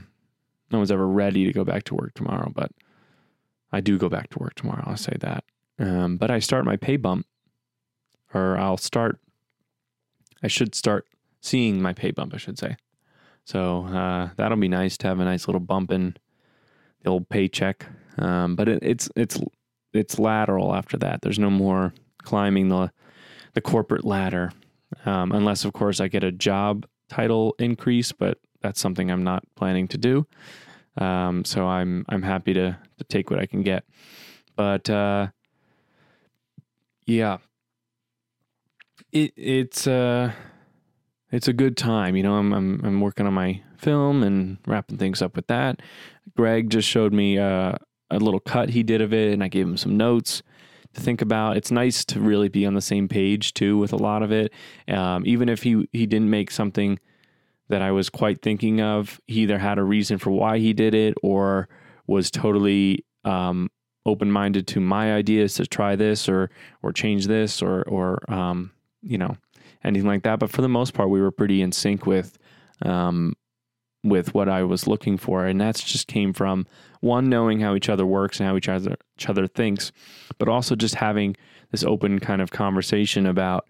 no 0.71 0.77
one's 0.77 0.91
ever 0.91 1.07
ready 1.07 1.45
to 1.45 1.51
go 1.51 1.65
back 1.65 1.83
to 1.85 1.95
work 1.95 2.13
tomorrow, 2.13 2.51
but 2.53 2.71
I 3.71 3.81
do 3.81 3.97
go 3.97 4.07
back 4.07 4.29
to 4.31 4.39
work 4.39 4.55
tomorrow. 4.55 4.83
I'll 4.85 4.97
say 4.97 5.15
that. 5.19 5.43
Um, 5.79 6.17
but 6.17 6.31
I 6.31 6.39
start 6.39 6.65
my 6.65 6.77
pay 6.77 6.95
bump, 6.97 7.25
or 8.33 8.57
I'll 8.57 8.77
start. 8.77 9.19
I 10.41 10.47
should 10.47 10.73
start 10.73 11.05
seeing 11.41 11.81
my 11.81 11.93
pay 11.93 12.11
bump. 12.11 12.33
I 12.33 12.37
should 12.37 12.57
say 12.57 12.77
so 13.47 13.85
uh, 13.85 14.29
that'll 14.35 14.57
be 14.57 14.67
nice 14.67 14.97
to 14.97 15.07
have 15.07 15.21
a 15.21 15.23
nice 15.23 15.47
little 15.47 15.61
bump 15.61 15.89
in 15.89 16.17
the 17.03 17.09
old 17.09 17.29
paycheck. 17.29 17.85
Um, 18.17 18.57
but 18.57 18.67
it, 18.67 18.79
it's 18.81 19.09
it's 19.15 19.39
it's 19.93 20.19
lateral 20.19 20.75
after 20.75 20.97
that. 20.97 21.21
There's 21.21 21.39
no 21.39 21.49
more 21.49 21.93
climbing 22.23 22.67
the 22.67 22.91
the 23.53 23.61
corporate 23.61 24.03
ladder, 24.03 24.51
um, 25.05 25.31
unless 25.31 25.63
of 25.63 25.71
course 25.71 26.01
I 26.01 26.09
get 26.09 26.25
a 26.25 26.31
job 26.31 26.85
title 27.07 27.55
increase. 27.57 28.11
But 28.11 28.37
that's 28.61 28.81
something 28.81 29.09
I'm 29.09 29.23
not 29.23 29.45
planning 29.55 29.87
to 29.89 29.97
do. 29.97 30.27
Um, 30.97 31.45
so 31.45 31.67
I'm 31.67 32.03
I'm 32.09 32.23
happy 32.23 32.53
to 32.53 32.77
to 32.97 33.03
take 33.05 33.29
what 33.29 33.39
I 33.39 33.45
can 33.45 33.61
get. 33.61 33.85
But 34.57 34.89
uh, 34.89 35.27
yeah, 37.05 37.37
it 39.13 39.31
it's 39.37 39.87
uh 39.87 40.33
it's 41.31 41.47
a 41.47 41.53
good 41.53 41.77
time. 41.77 42.15
You 42.15 42.23
know, 42.23 42.35
I'm 42.35 42.53
I'm 42.53 42.81
I'm 42.83 43.01
working 43.01 43.27
on 43.27 43.33
my 43.33 43.61
film 43.77 44.23
and 44.23 44.57
wrapping 44.65 44.97
things 44.97 45.21
up 45.21 45.35
with 45.35 45.47
that. 45.47 45.81
Greg 46.35 46.69
just 46.69 46.87
showed 46.87 47.13
me 47.13 47.37
uh, 47.37 47.73
a 48.09 48.19
little 48.19 48.39
cut 48.39 48.69
he 48.69 48.83
did 48.83 49.01
of 49.01 49.13
it, 49.13 49.33
and 49.33 49.43
I 49.43 49.47
gave 49.47 49.67
him 49.67 49.77
some 49.77 49.97
notes 49.97 50.41
to 50.93 51.01
think 51.01 51.21
about. 51.21 51.57
It's 51.57 51.71
nice 51.71 52.05
to 52.05 52.19
really 52.19 52.49
be 52.49 52.65
on 52.65 52.73
the 52.73 52.81
same 52.81 53.07
page 53.07 53.53
too 53.53 53.77
with 53.77 53.93
a 53.93 53.97
lot 53.97 54.23
of 54.23 54.31
it. 54.31 54.53
Um, 54.87 55.23
even 55.25 55.49
if 55.49 55.63
he 55.63 55.87
he 55.91 56.05
didn't 56.05 56.29
make 56.29 56.51
something 56.51 56.99
that 57.69 57.81
I 57.81 57.91
was 57.91 58.09
quite 58.09 58.41
thinking 58.41 58.79
of, 58.81 59.19
he 59.27 59.41
either 59.41 59.59
had 59.59 59.77
a 59.77 59.83
reason 59.83 60.17
for 60.17 60.31
why 60.31 60.57
he 60.59 60.73
did 60.73 60.95
it 60.95 61.15
or 61.21 61.67
was 62.07 62.31
totally 62.31 63.05
um, 63.25 63.69
open 64.05 64.31
minded 64.31 64.65
to 64.67 64.79
my 64.79 65.13
ideas 65.13 65.55
to 65.55 65.67
try 65.67 65.95
this 65.95 66.29
or 66.29 66.49
or 66.81 66.93
change 66.93 67.27
this 67.27 67.61
or 67.61 67.83
or 67.83 68.31
um, 68.31 68.71
you 69.01 69.17
know 69.17 69.35
anything 69.83 70.07
like 70.07 70.23
that. 70.23 70.39
But 70.39 70.49
for 70.49 70.61
the 70.61 70.69
most 70.69 70.93
part, 70.93 71.09
we 71.09 71.21
were 71.21 71.31
pretty 71.31 71.61
in 71.61 71.71
sync 71.71 72.05
with 72.05 72.37
um, 72.83 73.35
with 74.03 74.33
what 74.33 74.47
I 74.47 74.63
was 74.63 74.87
looking 74.87 75.17
for, 75.17 75.45
and 75.45 75.59
that's 75.59 75.83
just 75.83 76.07
came 76.07 76.33
from 76.33 76.65
one 77.01 77.29
knowing 77.29 77.59
how 77.59 77.75
each 77.75 77.89
other 77.89 78.05
works 78.05 78.39
and 78.39 78.47
how 78.47 78.55
each 78.55 78.69
other 78.69 78.95
each 79.17 79.29
other 79.29 79.47
thinks, 79.47 79.91
but 80.37 80.49
also 80.49 80.75
just 80.75 80.95
having 80.95 81.35
this 81.71 81.83
open 81.83 82.19
kind 82.19 82.41
of 82.41 82.51
conversation 82.51 83.25
about 83.25 83.67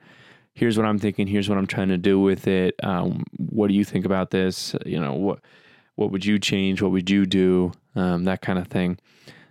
here's 0.53 0.77
what 0.77 0.85
I'm 0.85 0.99
thinking, 0.99 1.27
here's 1.27 1.49
what 1.49 1.57
I'm 1.57 1.67
trying 1.67 1.89
to 1.89 1.97
do 1.97 2.19
with 2.19 2.47
it. 2.47 2.75
Um, 2.83 3.23
what 3.37 3.67
do 3.67 3.73
you 3.73 3.83
think 3.85 4.05
about 4.05 4.31
this? 4.31 4.75
You 4.85 4.99
know 4.99 5.13
what 5.13 5.39
what 5.95 6.11
would 6.11 6.25
you 6.25 6.39
change? 6.39 6.81
What 6.81 6.91
would 6.91 7.09
you 7.09 7.25
do? 7.25 7.71
Um, 7.95 8.25
that 8.25 8.41
kind 8.41 8.59
of 8.59 8.67
thing. 8.67 8.99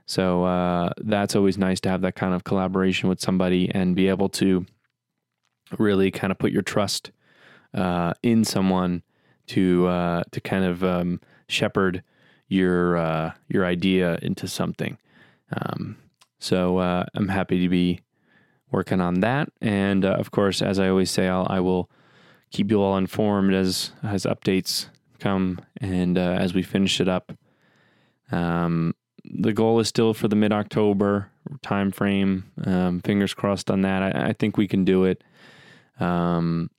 So 0.07 0.45
uh, 0.45 0.91
that's 0.99 1.35
always 1.35 1.59
nice 1.59 1.81
to 1.81 1.89
have 1.89 2.03
that 2.03 2.15
kind 2.15 2.33
of 2.33 2.45
collaboration 2.45 3.09
with 3.09 3.21
somebody 3.21 3.69
and 3.75 3.97
be 3.97 4.09
able 4.09 4.29
to 4.31 4.65
really 5.79 6.11
kind 6.11 6.31
of 6.31 6.39
put 6.39 6.53
your 6.53 6.63
trust 6.63 7.11
uh, 7.75 8.15
in 8.23 8.45
someone 8.45 9.03
to 9.49 9.87
uh, 9.87 10.23
to 10.33 10.41
kind 10.41 10.65
of 10.65 10.83
um, 10.83 11.21
shepherd 11.49 12.03
your 12.49 12.97
uh, 12.97 13.33
your 13.49 13.65
idea 13.65 14.19
into 14.23 14.49
something. 14.49 14.99
Um, 15.53 15.97
so 16.39 16.79
uh, 16.79 17.05
I'm 17.15 17.29
happy 17.29 17.61
to 17.63 17.69
be 17.69 18.01
working 18.71 19.01
on 19.01 19.21
that, 19.21 19.49
and 19.61 20.05
uh, 20.05 20.15
of 20.15 20.31
course, 20.31 20.63
as 20.63 20.79
I 20.79 20.89
always 20.89 21.11
say, 21.11 21.29
I'll, 21.29 21.47
I 21.49 21.61
will 21.61 21.91
keep 22.51 22.71
you 22.71 22.83
all 22.83 22.97
informed 22.97 23.55
as 23.55 23.93
as 24.03 24.25
updates 24.25 24.89
come 25.19 25.61
and 25.81 26.19
uh, 26.19 26.37
as 26.39 26.55
we 26.55 26.63
finish 26.63 27.01
it 27.01 27.09
up. 27.09 27.33
Um, 28.31 28.95
the 29.25 29.53
goal 29.53 29.81
is 29.81 29.89
still 29.89 30.15
for 30.15 30.29
the 30.29 30.37
mid 30.37 30.53
October 30.53 31.31
time 31.63 31.91
frame. 31.91 32.45
Um, 32.65 33.01
fingers 33.01 33.35
crossed 33.35 33.71
on 33.71 33.83
that. 33.83 34.03
I, 34.03 34.29
I, 34.29 34.33
think 34.33 34.57
we 34.57 34.67
can 34.69 34.85
do 34.85 35.05
it. 35.05 35.23
Um, 35.99 36.71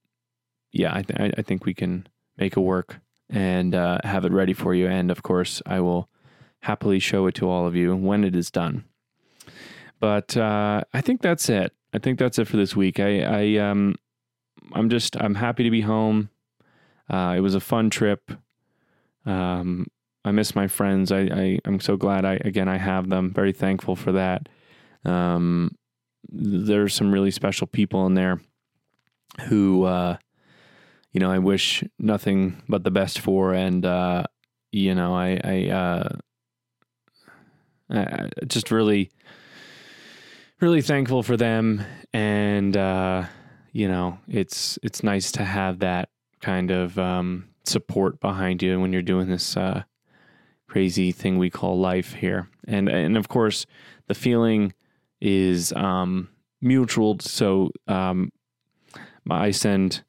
yeah, 0.71 0.95
I, 0.95 1.01
th- 1.01 1.33
I 1.37 1.41
think 1.41 1.65
we 1.65 1.73
can 1.73 2.07
make 2.37 2.55
it 2.55 2.61
work 2.61 2.97
and 3.29 3.73
uh, 3.73 3.99
have 4.03 4.25
it 4.25 4.31
ready 4.31 4.53
for 4.53 4.73
you. 4.73 4.87
And 4.87 5.11
of 5.11 5.23
course, 5.23 5.61
I 5.65 5.79
will 5.79 6.09
happily 6.61 6.99
show 6.99 7.27
it 7.27 7.35
to 7.35 7.49
all 7.49 7.65
of 7.65 7.75
you 7.75 7.95
when 7.95 8.23
it 8.23 8.35
is 8.35 8.51
done. 8.51 8.85
But 9.99 10.37
uh, 10.37 10.83
I 10.93 11.01
think 11.01 11.21
that's 11.21 11.49
it. 11.49 11.73
I 11.93 11.99
think 11.99 12.19
that's 12.19 12.37
it 12.37 12.47
for 12.47 12.57
this 12.57 12.75
week. 12.75 12.99
I, 12.99 13.21
I 13.21 13.57
um, 13.57 13.95
I'm 14.73 14.89
just 14.89 15.15
I'm 15.17 15.35
happy 15.35 15.63
to 15.63 15.71
be 15.71 15.81
home. 15.81 16.29
Uh, 17.09 17.33
it 17.37 17.41
was 17.41 17.55
a 17.55 17.59
fun 17.59 17.89
trip. 17.89 18.31
Um, 19.25 19.87
I 20.23 20.31
miss 20.31 20.55
my 20.55 20.67
friends. 20.67 21.11
I, 21.11 21.21
I 21.21 21.59
am 21.65 21.79
so 21.79 21.97
glad 21.97 22.25
I 22.25 22.33
again 22.33 22.67
I 22.67 22.77
have 22.77 23.09
them. 23.09 23.31
Very 23.33 23.53
thankful 23.53 23.95
for 23.95 24.11
that. 24.11 24.49
Um, 25.05 25.75
there's 26.29 26.93
some 26.93 27.11
really 27.11 27.31
special 27.31 27.65
people 27.65 28.05
in 28.05 28.13
there 28.13 28.41
who 29.41 29.83
uh, 29.83 30.17
you 31.11 31.19
know 31.19 31.31
I 31.31 31.39
wish 31.39 31.83
nothing 31.99 32.61
but 32.67 32.83
the 32.83 32.91
best 32.91 33.19
for, 33.19 33.53
and 33.53 33.85
uh, 33.85 34.23
you 34.71 34.95
know 34.95 35.15
I 35.15 35.39
I, 35.43 35.69
uh, 35.69 36.09
I 37.89 38.29
just 38.47 38.71
really 38.71 39.11
really 40.59 40.81
thankful 40.81 41.23
for 41.23 41.37
them, 41.37 41.83
and 42.13 42.75
uh, 42.75 43.25
you 43.71 43.87
know 43.87 44.19
it's 44.27 44.77
it's 44.83 45.03
nice 45.03 45.31
to 45.33 45.43
have 45.43 45.79
that 45.79 46.09
kind 46.41 46.71
of 46.71 46.97
um, 46.99 47.49
support 47.65 48.19
behind 48.19 48.61
you 48.61 48.79
when 48.79 48.93
you're 48.93 49.01
doing 49.01 49.27
this 49.27 49.57
uh, 49.57 49.83
crazy 50.67 51.11
thing 51.11 51.37
we 51.37 51.49
call 51.49 51.79
life 51.79 52.13
here. 52.13 52.49
And 52.67 52.89
and 52.89 53.17
of 53.17 53.27
course, 53.27 53.65
the 54.07 54.15
feeling 54.15 54.73
is 55.21 55.73
um, 55.73 56.29
mutual. 56.61 57.17
So 57.19 57.71
um, 57.87 58.31
I 59.29 59.51
send 59.51 60.03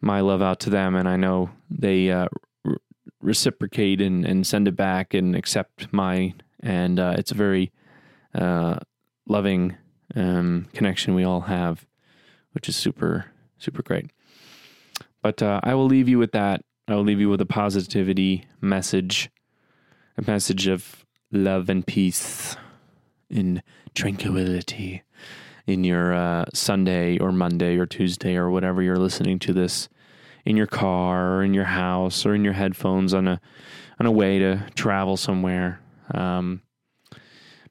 my 0.00 0.20
love 0.20 0.42
out 0.42 0.60
to 0.60 0.70
them, 0.70 0.94
and 0.94 1.08
I 1.08 1.16
know 1.16 1.50
they 1.70 2.10
uh, 2.10 2.28
re- 2.64 2.76
reciprocate 3.20 4.00
and, 4.00 4.24
and 4.24 4.46
send 4.46 4.68
it 4.68 4.76
back 4.76 5.14
and 5.14 5.34
accept 5.34 5.92
mine. 5.92 6.42
And 6.60 6.98
uh, 6.98 7.14
it's 7.18 7.32
a 7.32 7.36
very 7.36 7.72
uh, 8.34 8.78
loving 9.26 9.76
um, 10.14 10.68
connection 10.72 11.14
we 11.14 11.24
all 11.24 11.42
have, 11.42 11.86
which 12.52 12.68
is 12.68 12.76
super 12.76 13.26
super 13.58 13.82
great. 13.82 14.10
But 15.22 15.42
uh, 15.42 15.60
I 15.62 15.74
will 15.74 15.86
leave 15.86 16.08
you 16.08 16.18
with 16.18 16.32
that. 16.32 16.62
I 16.86 16.94
will 16.94 17.04
leave 17.04 17.20
you 17.20 17.30
with 17.30 17.40
a 17.40 17.46
positivity 17.46 18.46
message 18.60 19.30
a 20.16 20.22
message 20.30 20.66
of 20.66 21.04
love 21.32 21.68
and 21.68 21.86
peace 21.86 22.56
in 23.28 23.62
tranquility 23.94 25.02
in 25.66 25.84
your 25.84 26.12
uh, 26.14 26.44
Sunday 26.52 27.18
or 27.18 27.32
Monday 27.32 27.76
or 27.78 27.86
Tuesday 27.86 28.36
or 28.36 28.50
whatever 28.50 28.82
you're 28.82 28.98
listening 28.98 29.38
to 29.40 29.52
this 29.52 29.88
in 30.44 30.56
your 30.56 30.66
car 30.66 31.36
or 31.36 31.44
in 31.44 31.54
your 31.54 31.64
house 31.64 32.26
or 32.26 32.34
in 32.34 32.44
your 32.44 32.52
headphones 32.52 33.14
on 33.14 33.26
a 33.26 33.40
on 33.98 34.06
a 34.06 34.10
way 34.10 34.38
to 34.38 34.66
travel 34.74 35.16
somewhere. 35.16 35.80
Um, 36.12 36.62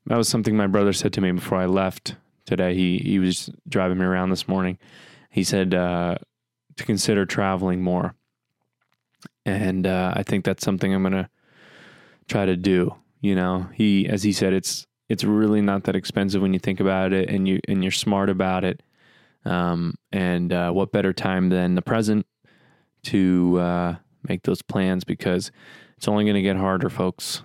that 0.08 0.18
was 0.18 0.28
something 0.28 0.56
my 0.56 0.68
brother 0.68 0.94
said 0.94 1.14
to 1.14 1.22
me 1.22 1.32
before 1.32 1.60
I 1.60 1.66
left 1.66 2.16
today. 2.46 2.74
He 2.74 2.98
he 2.98 3.20
was 3.20 3.50
driving 3.70 4.00
me 4.00 4.06
around 4.06 4.30
this 4.30 4.48
morning. 4.48 4.78
He 5.30 5.44
said 5.44 5.74
uh, 5.74 6.16
to 6.78 6.84
consider 6.84 7.26
traveling 7.26 7.82
more, 7.82 8.16
and 9.46 9.86
uh, 9.86 10.14
I 10.16 10.24
think 10.24 10.46
that's 10.46 10.64
something 10.64 10.94
I'm 10.94 11.04
gonna 11.04 11.30
try 12.28 12.46
to 12.46 12.58
do. 12.58 12.96
You 13.22 13.36
know, 13.36 13.70
he 13.74 14.08
as 14.08 14.24
he 14.24 14.34
said, 14.34 14.54
it's 14.54 14.88
it's 15.10 15.24
really 15.24 15.62
not 15.62 15.84
that 15.84 15.96
expensive 15.96 16.42
when 16.42 16.54
you 16.54 16.60
think 16.60 16.80
about 16.80 17.14
it, 17.14 17.30
and 17.30 17.48
you 17.48 17.60
and 17.68 17.84
you're 17.84 17.92
smart 17.92 18.30
about 18.30 18.64
it. 18.64 18.82
Um, 19.46 19.96
and 20.12 20.54
uh, 20.54 20.72
what 20.72 20.92
better 20.92 21.12
time 21.12 21.50
than 21.50 21.76
the 21.76 21.82
present 21.82 22.26
to 23.04 23.60
uh, 23.60 23.96
make 24.28 24.44
those 24.44 24.62
plans 24.62 25.04
because 25.04 25.52
it's 25.98 26.08
only 26.08 26.24
going 26.24 26.36
to 26.36 26.42
get 26.42 26.56
harder, 26.56 26.90
folks. 26.90 27.44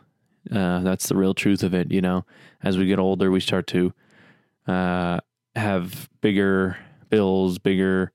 Uh, 0.50 0.80
that's 0.80 1.08
the 1.08 1.16
real 1.16 1.34
truth 1.34 1.62
of 1.62 1.74
it. 1.74 1.92
You 1.92 2.00
know, 2.00 2.24
as 2.62 2.78
we 2.78 2.86
get 2.86 2.98
older, 2.98 3.30
we 3.30 3.40
start 3.40 3.66
to 3.68 3.92
uh, 4.66 5.18
have 5.56 6.08
bigger 6.20 6.76
bills, 7.10 7.58
bigger 7.58 8.12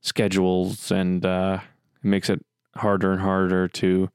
schedules, 0.00 0.90
and 0.90 1.24
uh, 1.24 1.58
it 2.02 2.06
makes 2.06 2.30
it 2.30 2.44
harder 2.76 3.12
and 3.12 3.20
harder 3.20 3.68
to 3.68 4.10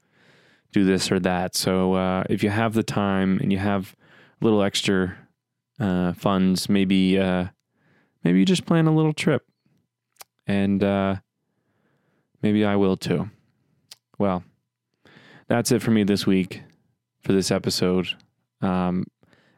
do 0.71 0.85
this 0.85 1.11
or 1.11 1.19
that. 1.19 1.55
So 1.55 1.93
uh, 1.93 2.23
if 2.29 2.43
you 2.43 2.49
have 2.49 2.73
the 2.73 2.83
time 2.83 3.39
and 3.41 3.51
you 3.51 3.57
have 3.57 3.95
little 4.41 4.63
extra 4.63 5.15
uh, 5.79 6.13
funds, 6.13 6.69
maybe 6.69 7.19
uh, 7.19 7.45
maybe 8.23 8.39
you 8.39 8.45
just 8.45 8.65
plan 8.65 8.87
a 8.87 8.95
little 8.95 9.13
trip, 9.13 9.43
and 10.47 10.83
uh, 10.83 11.15
maybe 12.41 12.65
I 12.65 12.75
will 12.75 12.97
too. 12.97 13.29
Well, 14.17 14.43
that's 15.47 15.71
it 15.71 15.81
for 15.81 15.91
me 15.91 16.03
this 16.03 16.25
week 16.25 16.61
for 17.21 17.33
this 17.33 17.51
episode. 17.51 18.07
Um, 18.61 19.05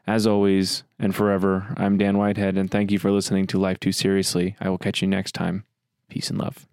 as 0.06 0.26
always 0.26 0.84
and 0.98 1.14
forever, 1.14 1.74
I'm 1.76 1.98
Dan 1.98 2.18
Whitehead, 2.18 2.56
and 2.56 2.70
thank 2.70 2.90
you 2.90 2.98
for 2.98 3.10
listening 3.10 3.46
to 3.48 3.58
Life 3.58 3.80
Too 3.80 3.92
Seriously. 3.92 4.56
I 4.60 4.68
will 4.68 4.78
catch 4.78 5.02
you 5.02 5.08
next 5.08 5.32
time. 5.32 5.64
Peace 6.08 6.30
and 6.30 6.38
love. 6.38 6.66